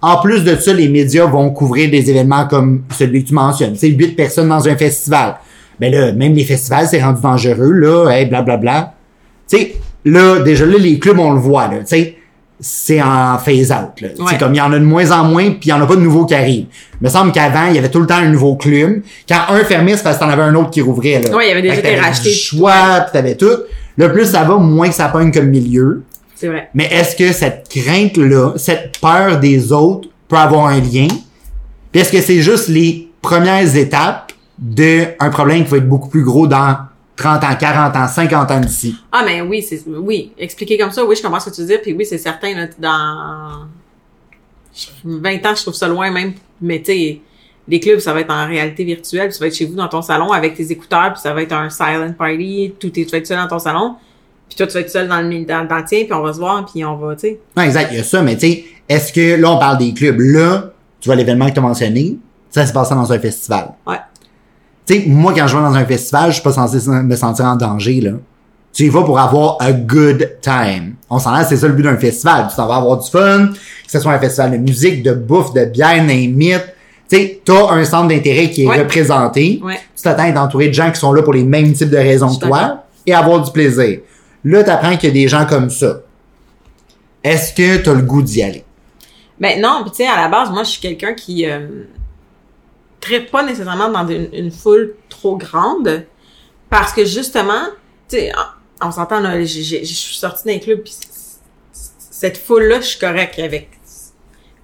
En 0.00 0.22
plus 0.22 0.42
de 0.42 0.56
ça, 0.56 0.72
les 0.72 0.88
médias 0.88 1.26
vont 1.26 1.50
couvrir 1.50 1.90
des 1.90 2.08
événements 2.08 2.46
comme 2.46 2.84
celui 2.96 3.24
que 3.24 3.28
tu 3.28 3.34
mentionnes. 3.34 3.74
C'est 3.76 3.88
huit 3.88 4.16
personnes 4.16 4.48
dans 4.48 4.66
un 4.66 4.74
festival. 4.74 5.36
Mais 5.78 5.90
là, 5.90 6.12
même 6.12 6.32
les 6.34 6.44
festivals, 6.44 6.86
c'est 6.88 7.02
rendu 7.02 7.20
dangereux, 7.20 7.72
là, 7.72 8.08
hey, 8.08 8.24
blablabla. 8.24 8.94
Tu 9.50 9.56
sais, 9.58 9.74
là, 10.06 10.40
déjà 10.40 10.64
là, 10.64 10.78
les 10.78 10.98
clubs, 10.98 11.18
on 11.18 11.32
le 11.32 11.40
voit, 11.40 11.68
là, 11.68 11.80
tu 11.80 11.88
sais, 11.88 12.16
c'est 12.62 13.02
en 13.02 13.36
phase-out. 13.38 13.90
C'est 13.98 14.20
Ouais. 14.22 14.38
comme, 14.38 14.54
il 14.54 14.58
y 14.58 14.60
en 14.60 14.72
a 14.72 14.78
de 14.78 14.84
moins 14.84 15.10
en 15.10 15.24
moins, 15.24 15.50
puis 15.50 15.60
il 15.64 15.68
y 15.68 15.72
en 15.72 15.82
a 15.82 15.86
pas 15.86 15.96
de 15.96 16.00
nouveaux 16.00 16.24
qui 16.24 16.34
arrivent. 16.34 16.66
Il 17.00 17.04
me 17.04 17.10
semble 17.10 17.32
qu'avant, 17.32 17.66
il 17.68 17.74
y 17.74 17.78
avait 17.78 17.90
tout 17.90 18.00
le 18.00 18.06
temps 18.06 18.16
un 18.16 18.28
nouveau 18.28 18.54
club. 18.56 19.02
Quand 19.28 19.40
un 19.50 19.64
fermait, 19.64 19.96
c'est 19.96 20.04
parce 20.04 20.16
que 20.16 20.22
t'en 20.24 20.30
avais 20.30 20.42
un 20.42 20.54
autre 20.54 20.70
qui 20.70 20.80
rouvrait, 20.80 21.20
là. 21.20 21.36
Ouais, 21.36 21.46
il 21.46 21.48
y 21.48 21.52
avait 21.52 21.60
déjà 21.62 21.74
été 21.74 21.82
t'avais 21.82 22.00
racheté. 22.00 22.30
choix, 22.32 23.00
puis 23.02 23.12
t'avais 23.12 23.34
tout. 23.34 23.58
Le 23.96 24.10
plus 24.12 24.26
ça 24.26 24.44
va, 24.44 24.56
moins 24.56 24.88
que 24.88 24.94
ça 24.94 25.08
pogne 25.08 25.30
comme 25.32 25.48
milieu. 25.48 26.02
C'est 26.36 26.46
vrai. 26.48 26.68
Mais 26.74 26.88
est-ce 26.92 27.14
que 27.16 27.32
cette 27.32 27.68
crainte-là, 27.68 28.52
cette 28.56 28.98
peur 29.00 29.38
des 29.38 29.72
autres 29.72 30.08
peut 30.28 30.36
avoir 30.36 30.66
un 30.66 30.78
lien? 30.80 31.08
Puis 31.90 32.00
est-ce 32.00 32.10
que 32.12 32.20
c'est 32.20 32.40
juste 32.40 32.68
les 32.68 33.10
premières 33.20 33.76
étapes 33.76 34.32
d'un 34.58 35.04
problème 35.30 35.64
qui 35.64 35.70
va 35.70 35.76
être 35.78 35.88
beaucoup 35.88 36.08
plus 36.08 36.22
gros 36.24 36.46
dans 36.46 36.76
30 37.16 37.44
ans, 37.44 37.56
40 37.58 37.96
ans, 37.96 38.08
50 38.08 38.50
ans 38.50 38.60
d'ici? 38.60 38.96
Ah, 39.10 39.22
mais 39.24 39.40
oui, 39.42 39.62
c'est, 39.62 39.82
oui. 39.86 40.32
Expliquer 40.38 40.78
comme 40.78 40.90
ça, 40.90 41.04
oui, 41.04 41.14
je 41.16 41.22
comprends 41.22 41.40
ce 41.40 41.50
que 41.50 41.54
tu 41.54 41.64
dire. 41.64 41.80
Puis 41.82 41.92
oui, 41.92 42.06
c'est 42.06 42.18
certain, 42.18 42.54
là, 42.54 42.66
dans 42.78 43.66
20 45.04 45.46
ans, 45.46 45.54
je 45.54 45.62
trouve 45.62 45.74
ça 45.74 45.88
loin 45.88 46.10
même. 46.10 46.32
Mais 46.60 46.78
tu 46.78 46.92
sais, 46.92 47.20
les 47.68 47.80
clubs, 47.80 47.98
ça 47.98 48.12
va 48.12 48.20
être 48.20 48.32
en 48.32 48.46
réalité 48.46 48.84
virtuelle. 48.84 49.28
puis 49.28 49.34
ça 49.34 49.40
va 49.40 49.48
être 49.48 49.54
chez 49.54 49.66
vous 49.66 49.74
dans 49.74 49.88
ton 49.88 50.02
salon 50.02 50.32
avec 50.32 50.54
tes 50.54 50.70
écouteurs. 50.72 51.12
Puis 51.12 51.22
ça 51.22 51.32
va 51.32 51.42
être 51.42 51.52
un 51.52 51.70
silent 51.70 52.12
party. 52.16 52.74
Tout 52.78 52.88
est, 52.98 53.04
tu 53.04 53.10
vas 53.10 53.18
être 53.18 53.26
seul 53.26 53.38
dans 53.38 53.48
ton 53.48 53.58
salon. 53.58 53.96
Puis 54.48 54.56
toi, 54.56 54.66
tu 54.66 54.74
vas 54.74 54.80
être 54.80 54.90
seul 54.90 55.08
dans 55.08 55.20
le, 55.20 55.44
dans, 55.44 55.66
dans 55.66 55.78
le 55.78 55.84
tien. 55.84 56.04
Puis 56.04 56.12
on 56.12 56.22
va 56.22 56.32
se 56.32 56.38
voir. 56.38 56.64
Puis 56.64 56.84
on 56.84 56.96
va, 56.96 57.14
tu 57.14 57.20
sais. 57.20 57.40
Non, 57.56 57.62
exact, 57.62 57.88
il 57.92 57.98
y 57.98 58.00
a 58.00 58.04
ça, 58.04 58.22
mais 58.22 58.36
tu 58.36 58.40
sais, 58.46 58.64
est-ce 58.88 59.12
que 59.12 59.40
là, 59.40 59.52
on 59.52 59.58
parle 59.58 59.78
des 59.78 59.92
clubs. 59.92 60.18
Là, 60.18 60.72
tu 61.00 61.08
vois 61.08 61.16
l'événement 61.16 61.48
que 61.48 61.52
tu 61.54 61.58
as 61.58 61.62
mentionné, 61.62 62.16
ça 62.50 62.66
s'est 62.66 62.72
passé 62.72 62.94
dans 62.94 63.12
un 63.12 63.18
festival. 63.18 63.72
Ouais. 63.86 63.98
Tu 64.86 64.94
sais, 64.94 65.04
moi, 65.06 65.32
quand 65.36 65.46
je 65.46 65.56
vais 65.56 65.62
dans 65.62 65.74
un 65.74 65.84
festival, 65.84 66.28
je 66.30 66.34
suis 66.34 66.42
pas 66.42 66.52
censé 66.52 66.78
me 66.90 67.14
sentir 67.16 67.44
en 67.46 67.56
danger, 67.56 68.00
là. 68.00 68.10
Tu 68.72 68.84
y 68.84 68.88
vas 68.88 69.02
pour 69.02 69.18
avoir 69.18 69.56
a 69.60 69.70
good 69.72 70.38
time. 70.40 70.94
On 71.10 71.18
s'en 71.18 71.44
c'est 71.44 71.58
ça 71.58 71.68
le 71.68 71.74
but 71.74 71.82
d'un 71.82 71.98
festival. 71.98 72.46
Tu 72.48 72.56
t'en 72.56 72.66
vas 72.66 72.76
avoir 72.76 72.98
du 72.98 73.08
fun, 73.10 73.48
que 73.48 73.90
ce 73.90 74.00
soit 74.00 74.12
un 74.12 74.18
festival 74.18 74.52
de 74.52 74.56
musique, 74.56 75.02
de 75.02 75.12
bouffe, 75.12 75.52
de 75.52 75.66
bière, 75.66 76.02
it. 76.10 76.62
Tu 77.10 77.16
sais, 77.16 77.40
t'as 77.44 77.70
un 77.72 77.84
centre 77.84 78.08
d'intérêt 78.08 78.48
qui 78.50 78.64
est 78.64 78.66
Ouais. 78.66 78.78
représenté. 78.78 79.60
Ouais. 79.62 79.78
Tu 79.94 80.02
t'attends 80.02 80.22
à 80.22 80.28
être 80.28 80.38
entouré 80.40 80.68
de 80.68 80.72
gens 80.72 80.90
qui 80.90 80.98
sont 80.98 81.12
là 81.12 81.22
pour 81.22 81.34
les 81.34 81.44
mêmes 81.44 81.74
types 81.74 81.90
de 81.90 81.98
raisons 81.98 82.34
que 82.34 82.46
toi 82.46 82.84
et 83.06 83.12
avoir 83.12 83.42
du 83.42 83.50
plaisir. 83.52 83.98
Là, 84.44 84.64
t'apprends 84.64 84.96
qu'il 84.96 85.10
y 85.10 85.12
a 85.12 85.14
des 85.22 85.28
gens 85.28 85.44
comme 85.44 85.68
ça. 85.68 85.98
Est-ce 87.22 87.52
que 87.52 87.76
t'as 87.76 87.92
le 87.92 88.02
goût 88.02 88.22
d'y 88.22 88.42
aller? 88.42 88.64
Ben 89.38 89.60
non, 89.60 89.84
tu 89.86 89.90
sais, 89.96 90.06
à 90.06 90.16
la 90.22 90.28
base, 90.28 90.50
moi, 90.50 90.62
je 90.64 90.70
suis 90.70 90.80
quelqu'un 90.80 91.12
qui 91.14 91.46
euh, 91.46 91.84
traite 93.02 93.30
pas 93.30 93.42
nécessairement 93.42 93.88
dans 93.90 94.06
une, 94.08 94.28
une 94.32 94.50
foule 94.50 94.94
trop 95.10 95.36
grande 95.36 96.04
parce 96.70 96.92
que 96.92 97.04
justement, 97.04 97.64
tu 98.08 98.16
sais, 98.16 98.32
on, 98.80 98.88
on 98.88 98.90
s'entend, 98.90 99.20
là, 99.20 99.40
je 99.40 99.44
suis 99.46 100.14
sortie 100.16 100.44
d'un 100.46 100.58
club 100.58 100.80
puis 100.82 100.94
cette 101.72 102.38
foule-là, 102.38 102.80
je 102.80 102.86
suis 102.86 102.98
correcte 102.98 103.38
avec. 103.38 103.68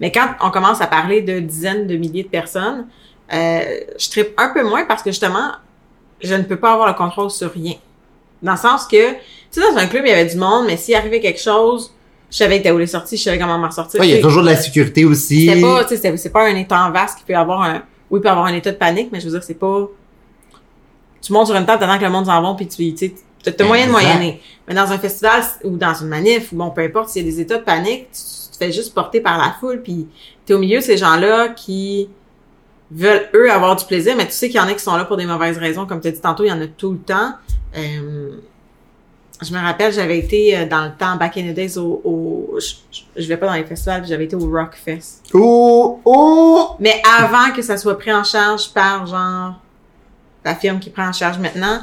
Mais 0.00 0.12
quand 0.12 0.28
on 0.40 0.50
commence 0.50 0.80
à 0.80 0.86
parler 0.86 1.22
de 1.22 1.40
dizaines 1.40 1.86
de 1.86 1.96
milliers 1.96 2.22
de 2.22 2.28
personnes, 2.28 2.86
euh, 3.32 3.60
je 3.98 4.08
tripe 4.10 4.32
un 4.38 4.50
peu 4.54 4.62
moins 4.62 4.84
parce 4.84 5.02
que 5.02 5.10
justement, 5.10 5.52
je 6.22 6.34
ne 6.34 6.42
peux 6.44 6.56
pas 6.56 6.72
avoir 6.72 6.88
le 6.88 6.94
contrôle 6.94 7.30
sur 7.30 7.52
rien. 7.52 7.74
Dans 8.42 8.52
le 8.52 8.58
sens 8.58 8.86
que, 8.86 9.10
tu 9.12 9.16
sais, 9.50 9.60
dans 9.60 9.76
un 9.76 9.86
club, 9.86 10.04
il 10.06 10.10
y 10.10 10.12
avait 10.12 10.26
du 10.30 10.36
monde, 10.36 10.66
mais 10.66 10.76
s'il 10.76 10.94
arrivait 10.94 11.20
quelque 11.20 11.40
chose, 11.40 11.92
je 12.30 12.36
savais 12.36 12.62
que 12.62 12.68
où 12.68 12.78
les 12.78 12.86
sorties, 12.86 13.16
je 13.16 13.24
savais 13.24 13.38
comment 13.38 13.58
m'en. 13.58 13.68
Ouais, 13.68 14.08
il 14.08 14.14
y 14.14 14.18
a 14.18 14.22
toujours 14.22 14.42
de 14.42 14.46
la 14.48 14.56
sécurité 14.56 15.04
aussi. 15.04 15.46
c'est 15.52 15.60
pas, 15.60 16.16
c'est- 16.16 16.30
pas 16.30 16.44
un 16.46 16.54
état 16.54 16.88
vaste 16.90 17.18
qui 17.18 17.24
peut 17.24 17.34
avoir 17.34 17.62
un, 17.62 17.82
oui, 18.10 18.18
il 18.18 18.22
peut 18.22 18.28
avoir 18.28 18.46
un 18.46 18.54
état 18.54 18.70
de 18.70 18.76
panique, 18.76 19.10
mais 19.12 19.20
je 19.20 19.26
veux 19.26 19.32
dire, 19.32 19.42
c'est 19.42 19.54
pas, 19.54 19.88
tu 21.20 21.32
montes 21.32 21.46
sur 21.46 21.56
une 21.56 21.66
table, 21.66 21.80
t'attends 21.80 21.98
que 21.98 22.04
le 22.04 22.10
monde 22.10 22.26
s'en 22.26 22.42
va, 22.42 22.54
puis 22.54 22.66
tu, 22.68 22.94
tu 22.94 22.96
sais, 22.96 23.14
t'as 23.42 23.52
t'as 23.52 23.64
moyen 23.64 23.86
de 23.86 23.92
moyenner. 23.92 24.40
Mais 24.66 24.74
dans 24.74 24.90
un 24.90 24.98
festival 24.98 25.42
ou 25.64 25.76
dans 25.76 25.94
une 25.94 26.08
manif, 26.08 26.52
ou 26.52 26.56
bon, 26.56 26.70
peu 26.70 26.82
importe, 26.82 27.10
s'il 27.10 27.24
y 27.24 27.28
a 27.28 27.30
des 27.30 27.40
états 27.40 27.58
de 27.58 27.64
panique, 27.64 28.10
tu, 28.12 28.20
tu 28.20 28.50
te 28.52 28.56
fais 28.56 28.72
juste 28.72 28.94
porter 28.94 29.20
par 29.20 29.38
la 29.38 29.54
foule, 29.58 29.82
puis 29.82 30.08
t'es 30.44 30.54
au 30.54 30.58
milieu 30.58 30.78
de 30.78 30.84
ces 30.84 30.96
gens-là 30.96 31.48
qui 31.48 32.08
veulent, 32.90 33.28
eux, 33.34 33.50
avoir 33.50 33.76
du 33.76 33.84
plaisir, 33.84 34.16
mais 34.16 34.26
tu 34.26 34.32
sais 34.32 34.48
qu'il 34.48 34.56
y 34.56 34.60
en 34.60 34.68
a 34.68 34.72
qui 34.72 34.82
sont 34.82 34.96
là 34.96 35.04
pour 35.04 35.16
des 35.16 35.26
mauvaises 35.26 35.58
raisons. 35.58 35.86
Comme 35.86 36.00
tu 36.00 36.08
as 36.08 36.12
dit 36.12 36.20
tantôt, 36.20 36.44
il 36.44 36.48
y 36.48 36.52
en 36.52 36.60
a 36.60 36.66
tout 36.66 36.92
le 36.92 36.98
temps. 36.98 37.34
Euh, 37.76 38.38
je 39.42 39.52
me 39.52 39.58
rappelle, 39.60 39.92
j'avais 39.92 40.18
été 40.18 40.56
euh, 40.56 40.66
dans 40.66 40.84
le 40.84 40.90
temps, 40.98 41.16
back 41.16 41.36
in 41.36 41.50
the 41.50 41.54
days, 41.54 41.78
au, 41.78 42.00
au 42.04 42.58
je, 42.60 43.00
je- 43.20 43.28
vais 43.28 43.36
pas 43.36 43.46
dans 43.46 43.52
les 43.54 43.64
festivals, 43.64 44.04
j'avais 44.06 44.24
été 44.24 44.34
au 44.36 44.50
Rockfest. 44.50 45.22
Oh, 45.34 46.00
oh! 46.04 46.70
Mais 46.80 47.00
avant 47.18 47.52
que 47.54 47.62
ça 47.62 47.76
soit 47.76 47.96
pris 47.98 48.12
en 48.12 48.24
charge 48.24 48.70
par, 48.72 49.06
genre, 49.06 49.54
la 50.44 50.54
firme 50.54 50.80
qui 50.80 50.90
prend 50.90 51.06
en 51.08 51.12
charge 51.12 51.38
maintenant, 51.38 51.82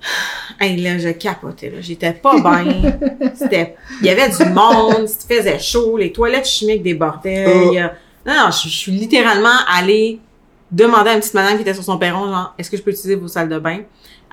hey, 0.60 0.76
là, 0.80 0.98
je 0.98 1.08
capotais, 1.10 1.70
là. 1.70 1.80
J'étais 1.80 2.12
pas 2.12 2.38
bien. 2.40 2.98
C'était, 3.34 3.76
il 4.00 4.06
y 4.06 4.10
avait 4.10 4.28
du 4.28 4.44
monde, 4.52 5.08
il 5.28 5.36
faisait 5.36 5.58
chaud, 5.58 5.96
les 5.96 6.12
toilettes 6.12 6.46
chimiques 6.46 6.82
débordaient. 6.82 7.46
Oh. 7.48 7.68
il 7.72 7.74
y 7.74 7.78
a- 7.80 7.94
Non, 8.24 8.34
non, 8.34 8.50
je, 8.50 8.68
je 8.68 8.74
suis 8.76 8.92
littéralement 8.92 9.48
allée 9.76 10.20
demander 10.70 11.10
à 11.10 11.14
une 11.14 11.20
petite 11.20 11.34
madame 11.34 11.56
qui 11.56 11.62
était 11.62 11.74
sur 11.74 11.84
son 11.84 11.98
perron, 11.98 12.26
genre, 12.26 12.54
est-ce 12.58 12.70
que 12.70 12.76
je 12.76 12.82
peux 12.82 12.90
utiliser 12.90 13.14
vos 13.16 13.28
salles 13.28 13.48
de 13.48 13.58
bain? 13.58 13.80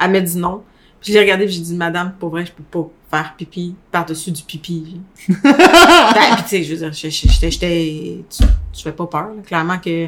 Elle 0.01 0.11
m'a 0.11 0.19
dit 0.19 0.37
non. 0.37 0.63
Puis 1.03 1.11
je 1.11 1.17
l'ai 1.17 1.23
regardée 1.25 1.45
puis 1.45 1.55
j'ai 1.55 1.61
dit, 1.61 1.75
madame, 1.75 2.13
pour 2.17 2.29
vrai, 2.29 2.45
je 2.45 2.53
peux 2.53 2.63
pas 2.63 2.89
faire 3.11 3.33
pipi 3.37 3.75
par-dessus 3.91 4.31
du 4.31 4.41
pipi. 4.41 5.01
ben, 5.27 5.35
puis 5.35 6.43
tu 6.43 6.49
sais, 6.49 6.63
je 6.63 6.73
veux 6.73 6.89
dire, 6.89 6.93
j'étais, 6.93 7.51
j'étais, 7.51 8.23
tu, 8.29 8.43
tu 8.71 8.83
fais 8.83 8.93
pas 8.93 9.05
peur, 9.07 9.27
là. 9.35 9.41
Clairement 9.45 9.77
que 9.79 10.07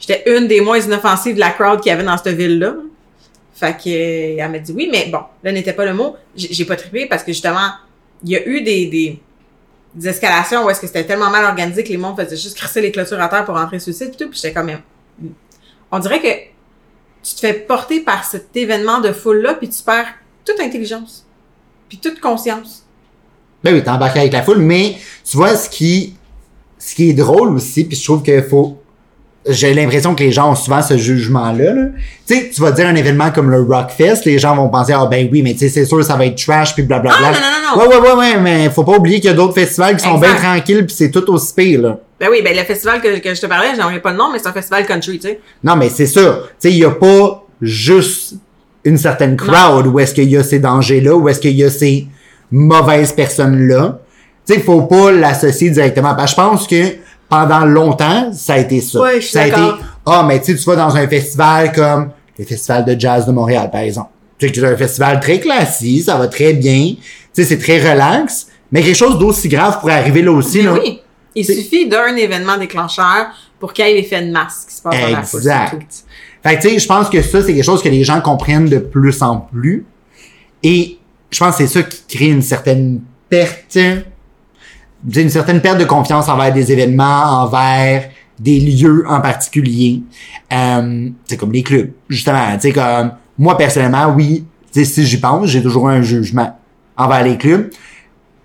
j'étais 0.00 0.24
une 0.36 0.48
des 0.48 0.60
moins 0.60 0.80
inoffensives 0.80 1.36
de 1.36 1.40
la 1.40 1.50
crowd 1.50 1.80
qu'il 1.80 1.90
y 1.90 1.92
avait 1.92 2.02
dans 2.02 2.18
cette 2.18 2.36
ville-là. 2.36 2.74
Fait 3.54 3.76
que, 3.76 3.88
euh, 3.88 4.42
elle 4.44 4.50
m'a 4.50 4.58
dit 4.58 4.72
oui, 4.72 4.88
mais 4.90 5.06
bon, 5.06 5.20
là 5.44 5.52
n'était 5.52 5.72
pas 5.72 5.84
le 5.84 5.94
mot. 5.94 6.16
J'ai 6.34 6.52
j'ai 6.52 6.64
pas 6.64 6.74
trippé 6.74 7.06
parce 7.06 7.22
que 7.22 7.30
justement, 7.30 7.70
il 8.24 8.30
y 8.30 8.36
a 8.36 8.44
eu 8.44 8.60
des, 8.62 8.86
des, 8.86 9.20
des 9.94 10.08
escalations 10.08 10.64
où 10.64 10.70
est-ce 10.70 10.80
que 10.80 10.88
c'était 10.88 11.04
tellement 11.04 11.30
mal 11.30 11.44
organisé 11.44 11.84
que 11.84 11.90
les 11.90 11.96
mondes 11.96 12.20
faisaient 12.20 12.36
juste 12.36 12.56
crisser 12.56 12.80
les 12.80 12.90
clôtures 12.90 13.20
à 13.20 13.28
terre 13.28 13.44
pour 13.44 13.54
rentrer 13.54 13.78
sur 13.78 13.90
le 13.90 13.96
site 13.96 14.10
pis 14.10 14.16
tout, 14.16 14.30
puis 14.30 14.40
j'étais 14.42 14.52
quand 14.52 14.64
même. 14.64 14.80
On 15.92 16.00
dirait 16.00 16.20
que 16.20 16.57
tu 17.22 17.34
te 17.34 17.40
fais 17.40 17.54
porter 17.54 18.00
par 18.00 18.24
cet 18.24 18.56
événement 18.56 19.00
de 19.00 19.12
foule-là, 19.12 19.54
puis 19.54 19.68
tu 19.68 19.82
perds 19.82 20.14
toute 20.44 20.60
intelligence, 20.60 21.26
puis 21.88 21.98
toute 21.98 22.20
conscience. 22.20 22.84
Ben 23.62 23.74
oui, 23.74 23.82
t'es 23.82 23.90
embarqué 23.90 24.20
avec 24.20 24.32
la 24.32 24.42
foule, 24.42 24.58
mais 24.58 24.96
tu 25.24 25.36
vois, 25.36 25.56
ce 25.56 25.68
qui, 25.68 26.14
ce 26.78 26.94
qui 26.94 27.10
est 27.10 27.14
drôle 27.14 27.54
aussi, 27.54 27.84
puis 27.84 27.96
je 27.96 28.04
trouve 28.04 28.22
qu'il 28.22 28.42
faut 28.42 28.77
j'ai 29.48 29.74
l'impression 29.74 30.14
que 30.14 30.22
les 30.22 30.32
gens 30.32 30.50
ont 30.50 30.54
souvent 30.54 30.82
ce 30.82 30.96
jugement-là. 30.96 31.72
là. 31.74 31.82
Tu 32.26 32.34
sais, 32.34 32.50
tu 32.54 32.60
vas 32.60 32.70
dire 32.72 32.86
un 32.86 32.94
événement 32.94 33.30
comme 33.30 33.50
le 33.50 33.62
Rockfest, 33.62 34.22
les 34.26 34.38
gens 34.38 34.54
vont 34.54 34.68
penser, 34.68 34.92
ah 34.94 35.06
ben 35.10 35.28
oui, 35.32 35.42
mais 35.42 35.52
tu 35.54 35.60
sais, 35.60 35.68
c'est 35.68 35.84
sûr, 35.84 36.02
ça 36.04 36.16
va 36.16 36.26
être 36.26 36.36
trash, 36.36 36.74
puis 36.74 36.82
blablabla. 36.82 37.18
Ah, 37.18 37.32
non, 37.32 37.38
non, 37.38 37.84
non, 37.86 37.88
Ouais, 37.88 37.96
ouais, 37.96 38.08
ouais, 38.10 38.16
ouais, 38.18 38.40
mais 38.40 38.70
faut 38.70 38.84
pas 38.84 38.96
oublier 38.96 39.16
qu'il 39.20 39.30
y 39.30 39.32
a 39.32 39.36
d'autres 39.36 39.54
festivals 39.54 39.96
qui 39.96 40.04
sont 40.04 40.16
Exact. 40.16 40.26
bien 40.40 40.50
tranquilles, 40.52 40.86
puis 40.86 40.96
c'est 40.96 41.10
tout 41.10 41.24
aussi 41.32 41.54
pire, 41.54 41.80
là. 41.82 41.98
Ben 42.20 42.28
oui, 42.30 42.40
ben 42.42 42.56
le 42.56 42.64
festival 42.64 43.00
que, 43.00 43.18
que 43.20 43.34
je 43.34 43.40
te 43.40 43.46
parlais, 43.46 43.68
j'aimerais 43.76 44.00
pas 44.00 44.10
le 44.10 44.16
nom, 44.18 44.30
mais 44.32 44.38
c'est 44.38 44.48
un 44.48 44.52
festival 44.52 44.84
country, 44.86 45.18
tu 45.18 45.28
sais. 45.28 45.40
Non, 45.62 45.76
mais 45.76 45.88
c'est 45.88 46.06
ça. 46.06 46.40
Tu 46.60 46.68
sais, 46.68 46.70
il 46.72 46.78
y 46.78 46.84
a 46.84 46.90
pas 46.90 47.44
juste 47.62 48.34
une 48.84 48.98
certaine 48.98 49.36
crowd 49.36 49.86
où 49.86 49.98
est-ce 50.00 50.14
qu'il 50.14 50.28
y 50.30 50.36
a 50.36 50.42
ces 50.42 50.58
dangers-là, 50.58 51.14
où 51.14 51.28
est-ce 51.28 51.40
qu'il 51.40 51.56
y 51.56 51.64
a 51.64 51.70
ces 51.70 52.06
mauvaises 52.50 53.12
personnes-là. 53.12 53.98
Tu 54.46 54.54
sais, 54.54 54.60
faut 54.60 54.82
pas 54.82 55.12
l'associer 55.12 55.70
directement. 55.70 56.14
Que 56.14 56.26
je 56.26 56.34
pense 56.34 56.66
que 56.66 56.82
pendant 57.28 57.64
longtemps, 57.64 58.32
ça 58.32 58.54
a 58.54 58.58
été 58.58 58.80
ça. 58.80 59.00
Ouais, 59.00 59.20
je 59.20 59.28
ça 59.28 59.42
a 59.42 59.46
été, 59.46 59.60
ah, 60.06 60.24
mais 60.26 60.40
tu 60.40 60.52
sais, 60.52 60.58
tu 60.58 60.64
vas 60.64 60.76
dans 60.76 60.96
un 60.96 61.06
festival 61.06 61.72
comme 61.72 62.10
le 62.38 62.44
Festival 62.44 62.84
de 62.84 62.98
jazz 62.98 63.26
de 63.26 63.32
Montréal, 63.32 63.68
par 63.70 63.80
exemple. 63.80 64.10
Tu 64.38 64.46
sais, 64.48 64.54
c'est 64.54 64.64
un 64.64 64.76
festival 64.76 65.20
très 65.20 65.40
classique, 65.40 66.04
ça 66.04 66.16
va 66.16 66.28
très 66.28 66.52
bien. 66.52 66.94
Tu 66.94 66.98
sais, 67.32 67.44
c'est 67.44 67.58
très 67.58 67.78
relax. 67.78 68.46
Mais 68.70 68.82
quelque 68.82 68.96
chose 68.96 69.18
d'aussi 69.18 69.48
grave 69.48 69.80
pourrait 69.80 69.94
arriver 69.94 70.22
là 70.22 70.30
aussi, 70.32 70.58
Mais 70.58 70.64
là. 70.64 70.72
oui. 70.74 71.00
Il 71.34 71.44
suffit 71.44 71.88
d'un 71.88 72.16
événement 72.16 72.56
déclencheur 72.56 73.26
pour 73.60 73.72
qu'il 73.72 73.86
y 73.86 73.90
ait 73.90 73.94
l'effet 73.94 74.22
de 74.22 74.30
masse 74.30 74.64
qui 74.68 74.74
se 74.74 74.82
passe 74.82 75.00
dans 75.00 75.08
la 75.08 75.22
foule. 75.22 75.40
Exact. 75.40 75.70
tout. 75.70 75.86
Fait 76.42 76.56
que, 76.56 76.62
tu 76.62 76.68
sais, 76.68 76.78
je 76.78 76.86
pense 76.86 77.08
que 77.08 77.22
ça, 77.22 77.42
c'est 77.42 77.54
quelque 77.54 77.64
chose 77.64 77.82
que 77.82 77.88
les 77.88 78.04
gens 78.04 78.20
comprennent 78.20 78.68
de 78.68 78.78
plus 78.78 79.20
en 79.22 79.38
plus. 79.38 79.84
Et 80.62 80.98
je 81.30 81.38
pense 81.38 81.56
que 81.56 81.66
c'est 81.66 81.72
ça 81.72 81.82
qui 81.82 82.16
crée 82.16 82.28
une 82.28 82.42
certaine 82.42 83.00
perte, 83.28 83.64
sais, 83.68 84.04
une 85.14 85.30
certaine 85.30 85.60
perte 85.60 85.78
de 85.78 85.84
confiance 85.84 86.28
envers 86.28 86.52
des 86.52 86.72
événements, 86.72 87.42
envers 87.42 88.08
des 88.38 88.60
lieux 88.60 89.04
en 89.08 89.20
particulier. 89.20 90.02
Euh, 90.52 91.08
c'est 91.26 91.36
comme 91.36 91.52
les 91.52 91.62
clubs, 91.62 91.90
justement. 92.08 92.52
Tu 92.54 92.60
sais, 92.68 92.72
comme, 92.72 93.12
moi, 93.38 93.56
personnellement, 93.56 94.12
oui, 94.14 94.44
si 94.72 95.06
j'y 95.06 95.18
pense, 95.18 95.46
j'ai 95.46 95.62
toujours 95.62 95.88
un 95.88 96.02
jugement 96.02 96.56
envers 96.96 97.24
les 97.24 97.36
clubs. 97.36 97.70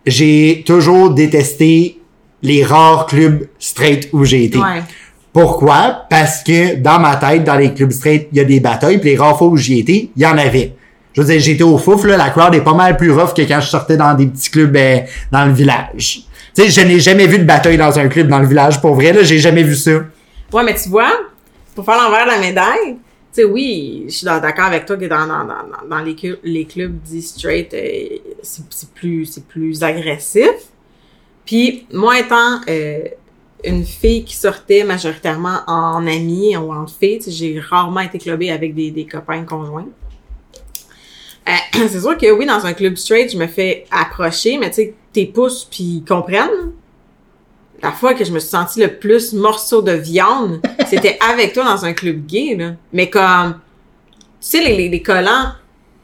J'ai 0.06 0.64
toujours 0.66 1.12
détesté 1.12 2.00
les 2.42 2.64
rares 2.64 3.06
clubs 3.06 3.48
straight 3.58 4.10
où 4.12 4.26
j'ai 4.26 4.46
été. 4.46 4.58
Ouais. 4.58 4.84
Pourquoi? 5.32 6.06
Parce 6.10 6.44
que 6.44 6.76
dans 6.76 7.00
ma 7.00 7.16
tête, 7.16 7.44
dans 7.44 7.56
les 7.56 7.74
clubs 7.74 7.92
straight, 7.92 8.28
il 8.32 8.38
y 8.38 8.42
a 8.42 8.44
des 8.44 8.60
batailles, 8.60 9.00
puis 9.00 9.12
les 9.12 9.18
rares 9.18 9.38
fois 9.38 9.48
où 9.48 9.58
j'y 9.58 9.80
étais, 9.80 10.10
il 10.16 10.22
y 10.22 10.26
en 10.26 10.38
avait. 10.38 10.76
Je 11.14 11.22
veux 11.22 11.28
dire, 11.28 11.40
j'étais 11.40 11.64
au 11.64 11.78
fouf, 11.78 12.04
là, 12.06 12.18
la 12.18 12.30
crowd 12.30 12.54
est 12.54 12.62
pas 12.62 12.74
mal 12.74 12.98
plus 12.98 13.12
rough 13.12 13.34
que 13.34 13.44
quand 13.44 13.62
je 13.62 13.68
sortais 13.68 13.98
dans 13.98 14.14
des 14.14 14.28
petits 14.28 14.50
clubs 14.50 14.76
euh, 14.76 15.00
dans 15.32 15.46
le 15.46 15.54
village. 15.54 16.24
Tu 16.56 16.62
sais, 16.62 16.70
je 16.70 16.82
n'ai 16.88 17.00
jamais 17.00 17.26
vu 17.26 17.40
de 17.40 17.46
bataille 17.46 17.78
dans 17.78 17.98
un 17.98 18.08
club 18.08 18.28
dans 18.28 18.40
le 18.40 18.48
village, 18.48 18.80
pour 18.80 18.94
vrai, 18.94 19.12
là, 19.12 19.24
j'ai 19.24 19.40
jamais 19.40 19.64
vu 19.64 19.76
ça. 19.76 20.04
Ouais, 20.52 20.64
mais 20.64 20.76
tu 20.76 20.90
vois, 20.90 21.12
pour 21.74 21.84
faire 21.84 21.96
l'envers 21.96 22.26
de 22.26 22.32
la 22.32 22.40
médaille, 22.40 22.98
tu 23.34 23.44
oui, 23.46 24.04
je 24.08 24.14
suis 24.14 24.26
d'accord 24.26 24.66
avec 24.66 24.86
toi 24.86 24.96
que 24.96 25.06
dans, 25.06 25.26
dans, 25.26 26.00
les, 26.04 26.16
clubs, 26.16 26.38
les 26.44 26.66
clubs 26.66 26.96
dits 27.02 27.24
straight, 27.24 27.74
euh, 27.74 28.18
c'est 28.44 28.90
plus, 28.94 29.40
plus 29.48 29.82
agressif. 29.82 30.52
Puis, 31.44 31.88
moi 31.92 32.20
étant 32.20 32.62
euh, 32.70 33.04
une 33.64 33.84
fille 33.84 34.24
qui 34.24 34.36
sortait 34.36 34.84
majoritairement 34.84 35.62
en 35.66 36.06
amie 36.06 36.56
ou 36.56 36.72
en 36.72 36.86
sais, 36.86 37.20
j'ai 37.28 37.60
rarement 37.60 38.02
été 38.02 38.20
clubée 38.20 38.52
avec 38.52 38.76
des, 38.76 38.92
des 38.92 39.06
copains 39.06 39.44
conjoints. 39.44 39.88
Euh, 41.48 41.52
c'est 41.90 42.00
sûr 42.00 42.18
que 42.18 42.32
oui, 42.32 42.46
dans 42.46 42.66
un 42.66 42.74
club 42.74 42.96
straight, 42.96 43.32
je 43.32 43.38
me 43.38 43.48
fais 43.48 43.86
approcher, 43.90 44.58
mais 44.60 44.70
tu 44.70 44.76
sais, 44.76 44.94
tes 45.13 45.25
pouces 45.27 45.67
puis 45.70 45.84
ils 45.84 46.03
comprennent. 46.05 46.72
La 47.82 47.91
fois 47.91 48.13
que 48.13 48.24
je 48.24 48.32
me 48.32 48.39
suis 48.39 48.50
sentie 48.50 48.79
le 48.79 48.98
plus 48.98 49.34
morceau 49.34 49.82
de 49.82 49.91
viande, 49.91 50.62
c'était 50.89 51.17
avec 51.29 51.53
toi 51.53 51.63
dans 51.65 51.86
un 51.86 51.93
club 51.93 52.25
gay, 52.25 52.55
là. 52.58 52.72
Mais 52.93 53.10
comme, 53.10 53.53
tu 53.53 54.17
sais, 54.39 54.63
les, 54.63 54.75
les, 54.77 54.89
les 54.89 55.01
collants, 55.01 55.51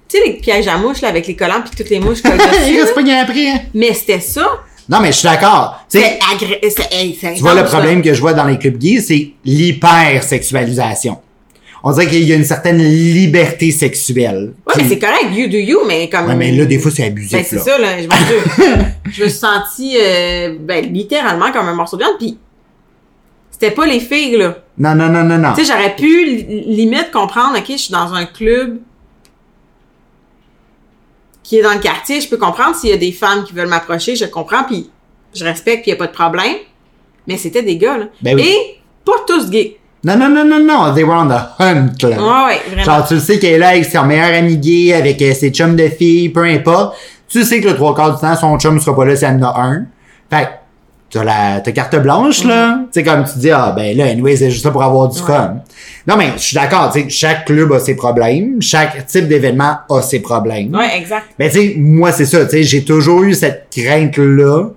tu 0.09 0.17
sais, 0.17 0.25
les 0.25 0.33
pièges 0.33 0.67
à 0.67 0.77
mouches, 0.77 1.01
là, 1.01 1.07
avec 1.09 1.25
les 1.27 1.35
collants 1.35 1.61
puis 1.61 1.71
toutes 1.77 1.89
les 1.89 1.99
mouches 1.99 2.21
collent 2.21 2.37
dessus, 2.37 2.49
Il 2.71 2.77
là. 2.77 2.83
reste 2.83 2.95
pas 2.95 3.01
bien 3.03 3.21
après. 3.23 3.47
hein. 3.49 3.59
Mais 3.73 3.93
c'était 3.93 4.19
ça. 4.19 4.45
Non, 4.89 4.99
mais 5.01 5.11
je 5.11 5.17
suis 5.19 5.27
d'accord. 5.27 5.79
C'est 5.87 6.19
agré... 6.33 6.59
hey, 6.91 7.15
tu 7.17 7.41
vois 7.41 7.53
le 7.53 7.63
problème 7.63 8.01
que 8.01 8.13
je 8.13 8.19
vois 8.19 8.33
dans 8.33 8.45
les 8.45 8.57
clubs 8.57 8.77
gays, 8.77 9.01
c'est 9.01 9.31
l'hypersexualisation. 9.45 11.19
On 11.83 11.91
dirait 11.93 12.07
qu'il 12.07 12.23
y 12.23 12.33
a 12.33 12.35
une 12.35 12.43
certaine 12.43 12.79
liberté 12.79 13.71
sexuelle. 13.71 14.53
Ouais, 14.69 14.83
mais 14.83 14.89
c'est 14.89 14.99
correct, 14.99 15.25
you 15.31 15.47
do 15.47 15.57
you, 15.57 15.79
mais 15.87 16.09
comme... 16.09 16.27
Ouais, 16.27 16.35
mais 16.35 16.51
là, 16.51 16.65
des 16.65 16.79
fois, 16.79 16.91
c'est 16.91 17.05
abusif, 17.05 17.31
Ben, 17.31 17.43
c'est 17.43 17.57
ça, 17.59 17.77
là. 17.77 17.97
Je, 18.01 18.07
Dieu. 18.07 18.65
je 19.11 19.23
me 19.23 19.29
suis 19.29 19.37
sentie, 19.39 19.97
euh, 19.99 20.55
ben, 20.59 20.85
littéralement 20.93 21.51
comme 21.51 21.67
un 21.67 21.73
morceau 21.73 21.97
de 21.97 22.03
viande, 22.03 22.17
puis 22.17 22.37
c'était 23.51 23.71
pas 23.71 23.85
les 23.85 23.99
filles, 23.99 24.37
là. 24.37 24.57
Non, 24.77 24.95
non, 24.95 25.09
non, 25.09 25.23
non, 25.23 25.37
non. 25.37 25.53
Tu 25.53 25.65
sais, 25.65 25.71
j'aurais 25.73 25.95
pu 25.95 26.25
li- 26.25 26.75
limite 26.75 27.11
comprendre, 27.11 27.57
OK, 27.57 27.65
je 27.67 27.77
suis 27.77 27.91
dans 27.91 28.13
un 28.13 28.25
club 28.25 28.79
qui 31.43 31.57
est 31.57 31.63
dans 31.63 31.73
le 31.73 31.79
quartier, 31.79 32.21
je 32.21 32.29
peux 32.29 32.37
comprendre 32.37 32.75
s'il 32.75 32.91
y 32.91 32.93
a 32.93 32.97
des 32.97 33.11
femmes 33.11 33.43
qui 33.43 33.53
veulent 33.53 33.67
m'approcher, 33.67 34.15
je 34.15 34.25
comprends, 34.25 34.63
puis 34.63 34.89
je 35.33 35.43
respecte, 35.43 35.81
puis 35.81 35.89
il 35.91 35.93
y 35.93 35.95
a 35.95 35.97
pas 35.97 36.07
de 36.07 36.11
problème. 36.13 36.55
Mais 37.27 37.37
c'était 37.37 37.63
des 37.63 37.77
gars, 37.77 37.97
là. 37.97 38.05
Ben 38.21 38.35
oui. 38.35 38.43
Et 38.47 38.79
pas 39.03 39.13
tous 39.27 39.49
gays. 39.49 39.78
Non, 40.03 40.15
non, 40.17 40.29
non, 40.29 40.45
non, 40.45 40.59
non. 40.65 40.93
They 40.93 41.03
were 41.03 41.17
on 41.17 41.27
the 41.27 41.41
hunt, 41.59 41.91
là. 42.03 42.17
Ouais, 42.17 42.45
ouais, 42.53 42.59
vraiment. 42.67 42.83
Genre, 42.83 43.07
tu 43.07 43.15
le 43.15 43.19
sais 43.19 43.37
qu'elle 43.39 43.53
est 43.55 43.57
là 43.59 43.69
avec 43.69 43.85
son 43.85 44.05
meilleur 44.05 44.33
ami 44.33 44.57
gay, 44.57 44.93
avec 44.93 45.21
euh, 45.21 45.33
ses 45.33 45.49
chums 45.49 45.75
de 45.75 45.89
filles, 45.89 46.29
peu 46.29 46.43
importe. 46.45 46.95
Tu 47.27 47.43
sais 47.43 47.59
que 47.59 47.67
le 47.67 47.75
trois 47.75 47.93
quarts 47.93 48.15
du 48.15 48.21
temps, 48.21 48.35
son 48.35 48.57
chum 48.57 48.79
sera 48.79 48.95
pas 48.95 49.05
là 49.05 49.15
s'il 49.15 49.27
y 49.27 49.31
en 49.31 49.41
a 49.43 49.59
un. 49.61 49.85
Fait 50.29 50.47
t'as 51.11 51.23
la, 51.23 51.59
t'as 51.59 51.71
carte 51.71 51.95
blanche, 51.97 52.43
là. 52.43 52.81
Tu 52.93 52.99
sais, 52.99 53.03
comme 53.03 53.25
tu 53.25 53.39
dis, 53.39 53.49
ah, 53.51 53.73
ben 53.75 53.97
là, 53.97 54.05
anyway, 54.05 54.35
c'est 54.37 54.51
juste 54.51 54.63
ça 54.63 54.71
pour 54.71 54.83
avoir 54.83 55.09
du 55.09 55.19
Ouais. 55.19 55.25
fun. 55.27 55.55
Non, 56.07 56.15
mais 56.17 56.31
je 56.37 56.41
suis 56.43 56.55
d'accord, 56.55 56.91
tu 56.93 57.01
sais, 57.01 57.09
chaque 57.09 57.45
club 57.45 57.71
a 57.73 57.79
ses 57.79 57.95
problèmes, 57.95 58.61
chaque 58.61 59.05
type 59.07 59.27
d'événement 59.27 59.79
a 59.89 60.01
ses 60.01 60.19
problèmes. 60.21 60.73
Ouais, 60.75 60.97
exact. 60.97 61.25
Mais 61.39 61.49
tu 61.49 61.57
sais, 61.59 61.73
moi, 61.77 62.11
c'est 62.11 62.25
ça, 62.27 62.45
tu 62.45 62.51
sais, 62.51 62.63
j'ai 62.63 62.85
toujours 62.85 63.23
eu 63.23 63.33
cette 63.33 63.67
crainte-là 63.75 64.67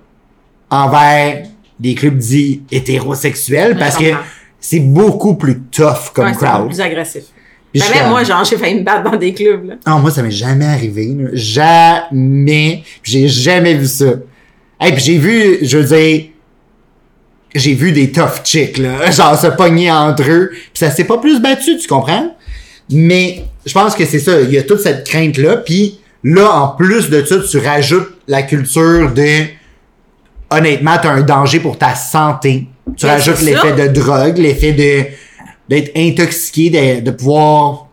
envers 0.71 1.43
des 1.79 1.95
clubs 1.95 2.17
dits 2.19 2.63
hétérosexuels 2.73 3.77
parce 3.79 3.97
que. 3.97 4.13
C'est 4.63 4.81
beaucoup 4.81 5.35
plus 5.35 5.61
tough 5.61 6.13
comme 6.15 6.27
ouais, 6.27 6.33
c'est 6.39 6.47
crowd. 6.47 6.69
plus 6.69 6.81
agressif. 6.81 7.25
Ben, 7.75 7.83
même 7.95 8.09
moi, 8.11 8.23
genre, 8.23 8.45
j'ai 8.45 8.57
failli 8.57 8.77
me 8.77 8.85
battre 8.85 9.11
dans 9.11 9.17
des 9.17 9.35
clubs, 9.35 9.67
là. 9.67 9.75
Ah, 9.85 9.99
moi, 9.99 10.11
ça 10.11 10.23
m'est 10.23 10.31
jamais 10.31 10.67
arrivé. 10.67 11.15
là. 11.19 11.31
Jamais. 11.33 12.85
J'ai 13.03 13.29
jamais 13.29 13.75
vu 13.75 13.87
ça. 13.87 14.13
Et 14.85 14.93
puis 14.93 15.03
j'ai 15.03 15.19
vu, 15.19 15.59
je 15.63 15.79
veux 15.79 15.85
dire, 15.85 16.25
j'ai 17.55 17.75
vu 17.75 17.93
des 17.93 18.13
tough 18.13 18.45
chicks, 18.45 18.79
là, 18.79 19.11
genre 19.11 19.39
se 19.39 19.49
pogner 19.49 19.91
entre 19.91 20.29
eux. 20.29 20.51
Puis 20.53 20.71
ça 20.75 20.91
s'est 20.91 21.05
pas 21.05 21.19
plus 21.19 21.41
battu, 21.41 21.77
tu 21.77 21.89
comprends? 21.89 22.37
Mais 22.91 23.45
je 23.67 23.73
pense 23.73 23.95
que 23.95 24.05
c'est 24.05 24.19
ça. 24.19 24.41
Il 24.41 24.51
y 24.51 24.59
a 24.59 24.63
toute 24.63 24.81
cette 24.81 25.07
crainte-là. 25.07 25.59
Puis 25.59 25.99
là, 26.23 26.51
en 26.53 26.69
plus 26.69 27.11
de 27.11 27.25
ça, 27.25 27.37
tu 27.41 27.59
rajoutes 27.59 28.13
la 28.29 28.43
culture 28.43 29.13
de 29.13 29.45
honnêtement, 30.51 30.97
t'as 31.01 31.11
un 31.11 31.23
danger 31.23 31.61
pour 31.61 31.79
ta 31.79 31.95
santé. 31.95 32.67
Tu 32.97 33.07
Ben, 33.07 33.13
rajoutes 33.13 33.41
l'effet 33.43 33.73
de 33.73 33.89
drogue, 33.93 34.39
l'effet 34.39 34.73
de 34.73 35.07
d'être 35.69 35.93
intoxiqué, 35.97 36.71
de, 36.71 37.05
de 37.05 37.11
pouvoir 37.13 37.87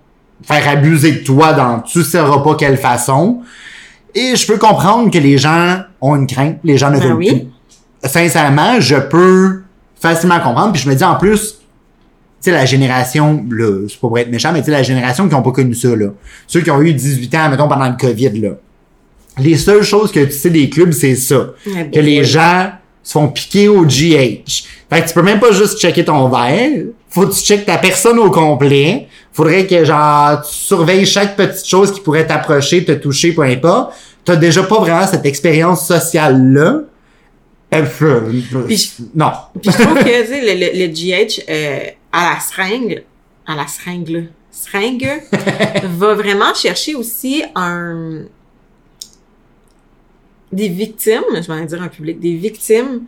faire 0.43 0.67
abuser 0.67 1.11
de 1.11 1.17
toi 1.23 1.53
dans 1.53 1.79
tu 1.81 2.03
sauras 2.03 2.39
pas 2.43 2.55
quelle 2.55 2.77
façon. 2.77 3.41
Et 4.15 4.35
je 4.35 4.45
peux 4.47 4.57
comprendre 4.57 5.11
que 5.11 5.17
les 5.17 5.37
gens 5.37 5.77
ont 6.01 6.15
une 6.15 6.27
crainte, 6.27 6.57
les 6.63 6.77
gens 6.77 6.89
ne 6.89 6.97
Ben 6.99 7.07
veulent 7.09 7.17
oui. 7.17 7.29
plus. 7.31 8.09
Sincèrement, 8.09 8.79
je 8.79 8.95
peux 8.95 9.61
facilement 9.99 10.39
comprendre. 10.39 10.73
Puis 10.73 10.81
je 10.81 10.89
me 10.89 10.95
dis 10.95 11.03
en 11.03 11.15
plus, 11.15 11.51
tu 11.51 11.57
sais, 12.41 12.51
la 12.51 12.65
génération, 12.65 13.45
là, 13.51 13.85
c'est 13.87 13.99
pas 13.99 14.07
pour 14.07 14.17
être 14.17 14.31
méchant, 14.31 14.51
mais 14.51 14.59
tu 14.59 14.65
sais, 14.65 14.71
la 14.71 14.83
génération 14.83 15.27
qui 15.29 15.35
ont 15.35 15.41
pas 15.41 15.51
connu 15.51 15.75
ça, 15.75 15.95
là. 15.95 16.07
Ceux 16.47 16.61
qui 16.61 16.71
ont 16.71 16.81
eu 16.81 16.93
18 16.93 17.35
ans, 17.35 17.49
mettons, 17.49 17.67
pendant 17.67 17.87
le 17.87 17.97
COVID, 17.97 18.39
là. 18.39 18.51
Les 19.37 19.57
seules 19.57 19.83
choses 19.83 20.11
que 20.11 20.21
tu 20.25 20.31
sais 20.31 20.49
des 20.49 20.69
clubs, 20.69 20.91
c'est 20.91 21.15
ça. 21.15 21.51
Que 21.65 21.99
les 21.99 22.19
ouais. 22.19 22.23
gens 22.23 22.71
se 23.03 23.13
font 23.13 23.27
piquer 23.29 23.67
au 23.67 23.83
GH. 23.85 24.63
Fait 24.89 25.01
que 25.01 25.07
tu 25.07 25.13
peux 25.13 25.21
même 25.21 25.39
pas 25.39 25.51
juste 25.51 25.79
checker 25.79 26.03
ton 26.05 26.27
verre. 26.29 26.69
Faut 27.09 27.25
que 27.27 27.33
tu 27.33 27.41
checkes 27.41 27.65
ta 27.65 27.77
personne 27.77 28.19
au 28.19 28.29
complet. 28.31 29.07
Faudrait 29.31 29.65
que, 29.67 29.83
genre, 29.85 30.41
tu 30.41 30.53
surveilles 30.53 31.05
chaque 31.05 31.35
petite 31.35 31.65
chose 31.65 31.91
qui 31.93 32.01
pourrait 32.01 32.25
t'approcher, 32.27 32.83
te 32.83 32.91
toucher, 32.93 33.31
peu 33.33 33.43
importe. 33.43 33.93
T'as 34.25 34.35
déjà 34.35 34.63
pas 34.63 34.79
vraiment 34.79 35.07
cette 35.07 35.25
expérience 35.25 35.87
sociale-là. 35.87 36.81
Euh, 37.73 37.85
euh, 38.01 38.21
Puis 38.67 38.77
je- 38.77 39.03
non. 39.15 39.31
Puis 39.61 39.71
je 39.71 39.83
trouve 39.83 39.99
que, 39.99 40.21
tu 40.21 40.27
sais, 40.27 40.41
le, 40.41 40.59
le, 40.59 40.87
le 40.87 40.91
GH, 40.91 41.41
euh, 41.49 41.79
à 42.11 42.33
la 42.33 42.39
seringue, 42.39 43.03
à 43.47 43.55
la 43.55 43.67
seringue, 43.67 44.09
là, 44.09 44.19
seringue, 44.51 45.21
va 45.97 46.15
vraiment 46.15 46.53
chercher 46.55 46.95
aussi 46.95 47.43
un, 47.55 48.21
des 50.51 50.67
victimes, 50.69 51.23
je 51.33 51.51
vais 51.51 51.65
dire 51.65 51.81
un 51.81 51.87
public, 51.87 52.19
des 52.19 52.35
victimes 52.35 53.03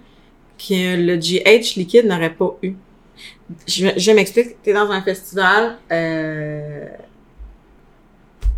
que 0.57 0.95
le 0.97 1.15
GH 1.17 1.75
liquide 1.75 2.05
n'aurait 2.05 2.33
pas 2.33 2.55
eu. 2.61 2.73
Je, 3.67 3.87
je 3.97 4.11
m'explique, 4.11 4.61
t'es 4.63 4.73
dans 4.73 4.89
un 4.91 5.01
festival, 5.01 5.77
euh, 5.91 6.85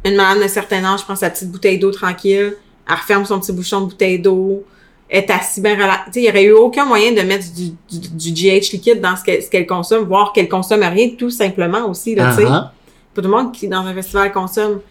une 0.05 0.15
madame 0.15 0.39
d'un 0.39 0.47
certain 0.47 0.83
âge 0.83 1.03
prend 1.03 1.15
sa 1.15 1.29
petite 1.29 1.49
bouteille 1.51 1.79
d'eau 1.79 1.91
tranquille, 1.91 2.55
elle 2.87 2.95
referme 2.95 3.25
son 3.25 3.39
petit 3.39 3.53
bouchon 3.53 3.81
de 3.81 3.85
bouteille 3.87 4.19
d'eau, 4.19 4.63
est 5.09 5.29
assis 5.29 5.61
bien 5.61 5.75
rela- 5.75 6.03
Tu 6.07 6.13
sais, 6.13 6.21
il 6.21 6.25
y 6.25 6.29
aurait 6.29 6.43
eu 6.43 6.51
aucun 6.51 6.85
moyen 6.85 7.11
de 7.13 7.21
mettre 7.21 7.45
du, 7.53 7.69
du, 7.89 8.09
du 8.09 8.31
GH 8.33 8.71
liquide 8.73 8.99
dans 8.99 9.15
ce 9.15 9.23
qu'elle, 9.49 9.65
consomme, 9.67 10.03
voire 10.05 10.33
qu'elle 10.33 10.49
consomme 10.49 10.83
rien, 10.83 11.09
tout 11.17 11.29
simplement 11.29 11.87
aussi, 11.89 12.15
là, 12.15 12.31
tu 12.35 12.41
sais. 12.41 12.47
Uh-huh. 12.47 12.69
Pas 13.13 13.21
tout 13.21 13.21
le 13.21 13.29
monde 13.29 13.51
qui, 13.53 13.67
dans 13.67 13.81
un 13.85 13.93
festival, 13.93 14.31
consomme. 14.31 14.81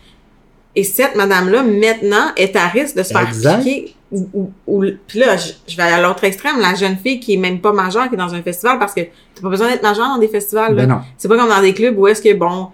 Et 0.74 0.84
cette 0.84 1.14
madame-là, 1.16 1.62
maintenant, 1.62 2.26
est 2.36 2.56
à 2.56 2.66
risque 2.68 2.96
de 2.96 3.02
se 3.02 3.12
faire 3.12 3.28
Exact. 3.28 3.58
piquer. 3.62 3.94
Ou, 4.10 4.28
ou, 4.34 4.50
ou- 4.66 4.84
puis 5.06 5.18
là, 5.18 5.36
je, 5.36 5.52
je 5.68 5.76
vais 5.76 5.82
à 5.82 6.00
l'autre 6.00 6.24
extrême, 6.24 6.58
la 6.60 6.74
jeune 6.74 6.96
fille 6.96 7.18
qui 7.20 7.34
est 7.34 7.38
même 7.38 7.60
pas 7.60 7.72
majeure, 7.72 8.08
qui 8.08 8.14
est 8.14 8.18
dans 8.18 8.34
un 8.34 8.42
festival, 8.42 8.78
parce 8.78 8.92
que 8.94 9.00
t'as 9.00 9.42
pas 9.42 9.48
besoin 9.48 9.68
d'être 9.68 9.82
majeure 9.82 10.06
dans 10.08 10.18
des 10.18 10.28
festivals. 10.28 10.74
là. 10.74 10.82
Ben 10.86 10.88
non. 10.94 11.00
C'est 11.18 11.28
pas 11.28 11.36
comme 11.38 11.48
dans 11.48 11.60
des 11.62 11.72
clubs 11.74 11.98
où 11.98 12.06
est-ce 12.08 12.20
que, 12.22 12.32
bon, 12.34 12.68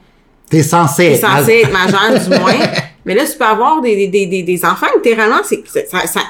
T'es 0.51 0.63
censé 0.63 1.05
t'es 1.05 1.13
être. 1.15 1.21
censé 1.21 1.53
être 1.65 1.73
majeur 1.73 2.21
du 2.21 2.29
moins. 2.41 2.67
Mais 3.05 3.15
là, 3.15 3.25
tu 3.25 3.37
peux 3.39 3.45
avoir 3.45 3.81
des, 3.81 4.09
des, 4.09 4.27
des, 4.27 4.43
des 4.43 4.65
enfants, 4.65 4.87
littéralement, 4.97 5.41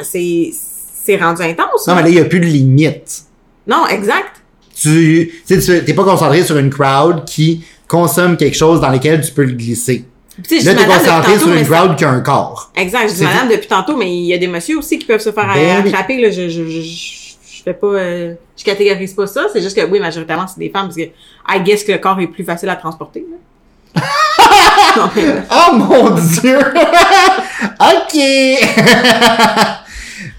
c'est, 0.02 1.16
rendu 1.16 1.42
intense. 1.42 1.86
Non, 1.86 1.94
mais 1.94 2.02
là, 2.02 2.08
il 2.08 2.14
n'y 2.14 2.20
a 2.20 2.24
plus 2.24 2.40
de 2.40 2.44
limite. 2.46 3.22
Non, 3.66 3.86
exact. 3.86 4.42
Tu, 4.74 5.32
tu- 5.46 5.84
t'es 5.84 5.94
pas 5.94 6.04
concentré 6.04 6.42
sur 6.42 6.56
une 6.58 6.70
crowd 6.70 7.24
qui 7.24 7.64
consomme 7.88 8.36
quelque 8.36 8.56
chose 8.56 8.80
dans 8.80 8.90
lequel 8.90 9.20
tu 9.24 9.32
peux 9.32 9.44
le 9.44 9.52
glisser. 9.52 10.04
Tu 10.42 10.60
sais, 10.60 10.60
je 10.60 10.66
Là, 10.70 10.74
t'es 10.76 10.86
concentré 10.86 11.38
sur 11.38 11.52
une 11.52 11.66
crowd 11.66 11.96
qui 11.96 12.04
a 12.04 12.10
un 12.10 12.20
corps. 12.20 12.70
Exact, 12.76 13.08
je 13.08 13.14
dis 13.14 13.24
madame 13.24 13.48
depuis 13.48 13.66
tantôt, 13.66 13.96
mais 13.96 14.08
il 14.14 14.24
y 14.26 14.34
a 14.34 14.38
des 14.38 14.46
messieurs 14.46 14.78
aussi 14.78 14.98
qui 14.98 15.04
peuvent 15.06 15.20
se 15.20 15.32
faire 15.32 15.52
Ben 15.52 15.82
oui. 15.84 15.88
attraper. 15.90 16.20
Là, 16.20 16.30
je, 16.30 16.48
je, 16.48 16.64
je, 16.64 16.80
je, 16.80 17.62
fais 17.64 17.74
pas, 17.74 17.86
euh, 17.88 18.34
je 18.56 18.64
catégorise 18.64 19.14
pas 19.14 19.26
ça. 19.26 19.46
C'est 19.52 19.60
juste 19.60 19.76
que 19.76 19.84
oui, 19.84 19.98
majoritairement 19.98 20.46
c'est 20.46 20.60
des 20.60 20.70
femmes 20.70 20.84
parce 20.86 20.96
que 20.96 21.02
I 21.02 21.60
guess 21.64 21.82
que 21.82 21.90
le 21.92 21.98
corps 21.98 22.20
est 22.20 22.28
plus 22.28 22.44
facile 22.44 22.68
à 22.68 22.76
transporter. 22.76 23.24
Là. 23.94 24.02
Non, 24.96 25.10
mais, 25.14 25.24
euh, 25.26 25.40
Oh 25.50 25.74
mon 25.74 26.10
dieu! 26.10 26.58
ok! 27.80 28.14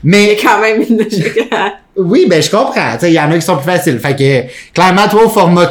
Mais 0.04 0.38
quand 0.42 0.60
même 0.60 0.82
une 0.82 0.98
logique. 0.98 1.40
à- 1.52 1.74
oui, 2.00 2.26
ben 2.30 2.42
je 2.42 2.50
comprends. 2.50 2.98
Il 3.04 3.10
y 3.10 3.20
en 3.20 3.32
a 3.32 3.36
qui 3.36 3.42
sont 3.42 3.58
plus 3.58 3.66
faciles. 3.66 4.00
Fait 4.00 4.16
que 4.16 4.74
clairement, 4.74 5.08
toi, 5.10 5.26
au 5.26 5.30
format 5.30 5.68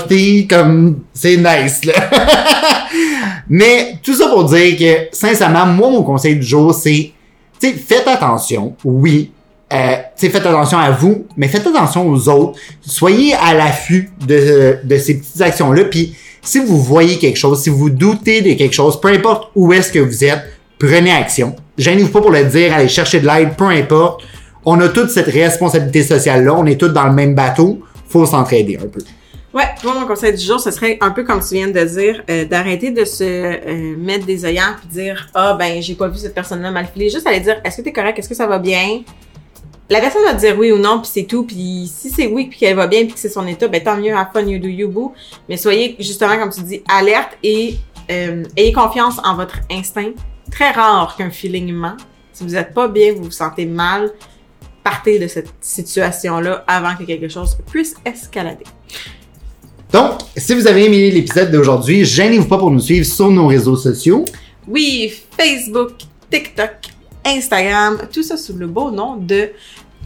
comme 0.49 1.01
c'est 1.15 1.37
nice, 1.37 1.85
là. 1.85 1.95
Mais 3.49 3.95
tout 4.03 4.15
ça 4.15 4.29
pour 4.29 4.45
dire 4.45 4.77
que, 4.77 5.17
sincèrement, 5.17 5.67
moi, 5.67 5.89
mon 5.89 6.03
conseil 6.03 6.37
du 6.37 6.47
jour, 6.47 6.75
c'est, 6.75 7.13
sais, 7.59 7.73
faites 7.73 8.07
attention, 8.07 8.75
oui. 8.85 9.31
Euh, 9.73 9.97
faites 10.17 10.35
attention 10.35 10.79
à 10.79 10.91
vous, 10.91 11.27
mais 11.37 11.47
faites 11.47 11.67
attention 11.67 12.09
aux 12.09 12.29
autres. 12.31 12.59
Soyez 12.81 13.35
à 13.35 13.53
l'affût 13.53 14.11
de, 14.27 14.79
de 14.83 14.97
ces 14.97 15.19
petites 15.19 15.41
actions-là. 15.43 15.85
Puis, 15.85 16.15
si 16.41 16.59
vous 16.59 16.83
voyez 16.83 17.19
quelque 17.19 17.37
chose, 17.37 17.63
si 17.63 17.69
vous 17.69 17.91
doutez 17.91 18.41
de 18.41 18.55
quelque 18.55 18.73
chose, 18.73 18.99
peu 18.99 19.09
importe 19.09 19.51
où 19.55 19.73
est-ce 19.75 19.93
que 19.93 19.99
vous 19.99 20.25
êtes, 20.25 20.43
prenez 20.79 21.11
action. 21.11 21.55
Gênez-vous 21.77 22.09
pas 22.09 22.23
pour 22.23 22.31
le 22.31 22.45
dire, 22.45 22.73
allez 22.73 22.89
chercher 22.89 23.21
de 23.21 23.27
l'aide, 23.27 23.57
peu 23.57 23.67
importe. 23.67 24.23
On 24.71 24.79
a 24.81 24.91
toute 24.91 25.09
cette 25.09 25.29
responsabilité 25.29 26.03
sociale-là, 26.03 26.55
on 26.55 26.67
est 26.67 26.79
tous 26.79 26.91
dans 26.91 27.07
le 27.07 27.15
même 27.15 27.35
bateau, 27.35 27.81
faut 28.07 28.27
s'entraider 28.27 28.77
un 28.77 28.87
peu. 28.87 29.01
Ouais, 29.55 29.65
moi, 29.83 29.95
mon 29.99 30.07
conseil 30.07 30.37
du 30.37 30.45
jour, 30.45 30.61
ce 30.61 30.71
serait 30.71 30.99
un 31.01 31.11
peu 31.11 31.25
comme 31.25 31.41
tu 31.41 31.55
viens 31.55 31.69
de 31.69 31.85
dire, 31.85 32.23
euh, 32.29 32.45
d'arrêter 32.45 32.91
de 32.91 33.03
se 33.07 33.25
euh, 33.25 33.97
mettre 33.97 34.27
des 34.27 34.45
œillères 34.45 34.77
puis 34.79 34.89
dire 34.89 35.27
ah 35.33 35.57
ben 35.59 35.81
j'ai 35.81 35.95
pas 35.95 36.09
vu 36.09 36.19
cette 36.19 36.35
personne-là 36.35 36.71
mal 36.71 36.87
filer. 36.93 37.09
Juste 37.09 37.27
aller 37.27 37.41
dire 37.41 37.59
est-ce 37.65 37.79
que 37.79 37.83
t'es 37.83 37.95
correct, 37.95 38.19
est-ce 38.19 38.29
que 38.29 38.35
ça 38.35 38.47
va 38.47 38.59
bien. 38.59 39.01
La 39.89 40.01
personne 40.01 40.23
va 40.27 40.35
te 40.35 40.41
dire 40.41 40.55
oui 40.59 40.71
ou 40.71 40.77
non 40.77 41.01
puis 41.01 41.11
c'est 41.15 41.23
tout. 41.23 41.45
Puis 41.45 41.91
si 41.91 42.11
c'est 42.11 42.27
oui 42.27 42.49
puis 42.51 42.59
qu'elle 42.59 42.77
va 42.77 42.87
bien 42.87 43.05
puis 43.05 43.15
que 43.15 43.21
c'est 43.21 43.31
son 43.31 43.47
état, 43.47 43.69
ben 43.69 43.83
tant 43.83 43.97
mieux, 43.97 44.15
have 44.15 44.29
fun, 44.35 44.43
you 44.43 44.59
do 44.59 44.69
you 44.69 44.91
boo. 44.91 45.15
Mais 45.49 45.57
soyez 45.57 45.97
justement 45.99 46.37
comme 46.37 46.53
tu 46.53 46.61
dis 46.61 46.83
alerte 46.95 47.39
et 47.43 47.77
euh, 48.11 48.45
ayez 48.55 48.75
confiance 48.75 49.17
en 49.25 49.35
votre 49.35 49.61
instinct. 49.71 50.11
Très 50.53 50.73
rare 50.73 51.17
qu'un 51.17 51.31
feeling 51.31 51.73
ment. 51.73 51.97
Si 52.35 52.45
vous 52.45 52.55
êtes 52.55 52.75
pas 52.75 52.87
bien, 52.87 53.15
vous 53.15 53.25
vous 53.25 53.31
sentez 53.31 53.67
mal, 53.67 54.13
partez 54.89 55.19
de 55.19 55.27
cette 55.27 55.53
situation-là 55.61 56.65
avant 56.67 56.95
que 56.97 57.05
quelque 57.05 57.29
chose 57.29 57.57
puisse 57.71 57.95
escalader. 58.05 58.65
Donc, 59.93 60.21
si 60.37 60.55
vous 60.55 60.67
avez 60.67 60.87
aimé 60.87 61.11
l'épisode 61.11 61.51
d'aujourd'hui, 61.51 62.05
gênez-vous 62.05 62.47
pas 62.47 62.59
pour 62.59 62.71
nous 62.71 62.81
suivre 62.81 63.07
sur 63.07 63.31
nos 63.31 63.47
réseaux 63.47 63.77
sociaux. 63.77 64.25
Oui, 64.67 65.13
Facebook, 65.39 65.93
TikTok, 66.31 66.77
Instagram, 67.25 67.99
tout 68.13 68.23
ça 68.23 68.37
sous 68.37 68.57
le 68.57 68.67
beau 68.67 68.91
nom 68.91 69.17
de 69.17 69.51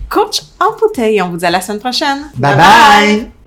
Coach 0.09 0.43
en 0.61 0.77
bouteille. 0.77 1.23
On 1.23 1.31
vous 1.31 1.39
dit 1.39 1.47
à 1.47 1.51
la 1.51 1.61
semaine 1.61 1.81
prochaine. 1.81 2.31
bye. 2.37 2.57
bye. 2.57 3.42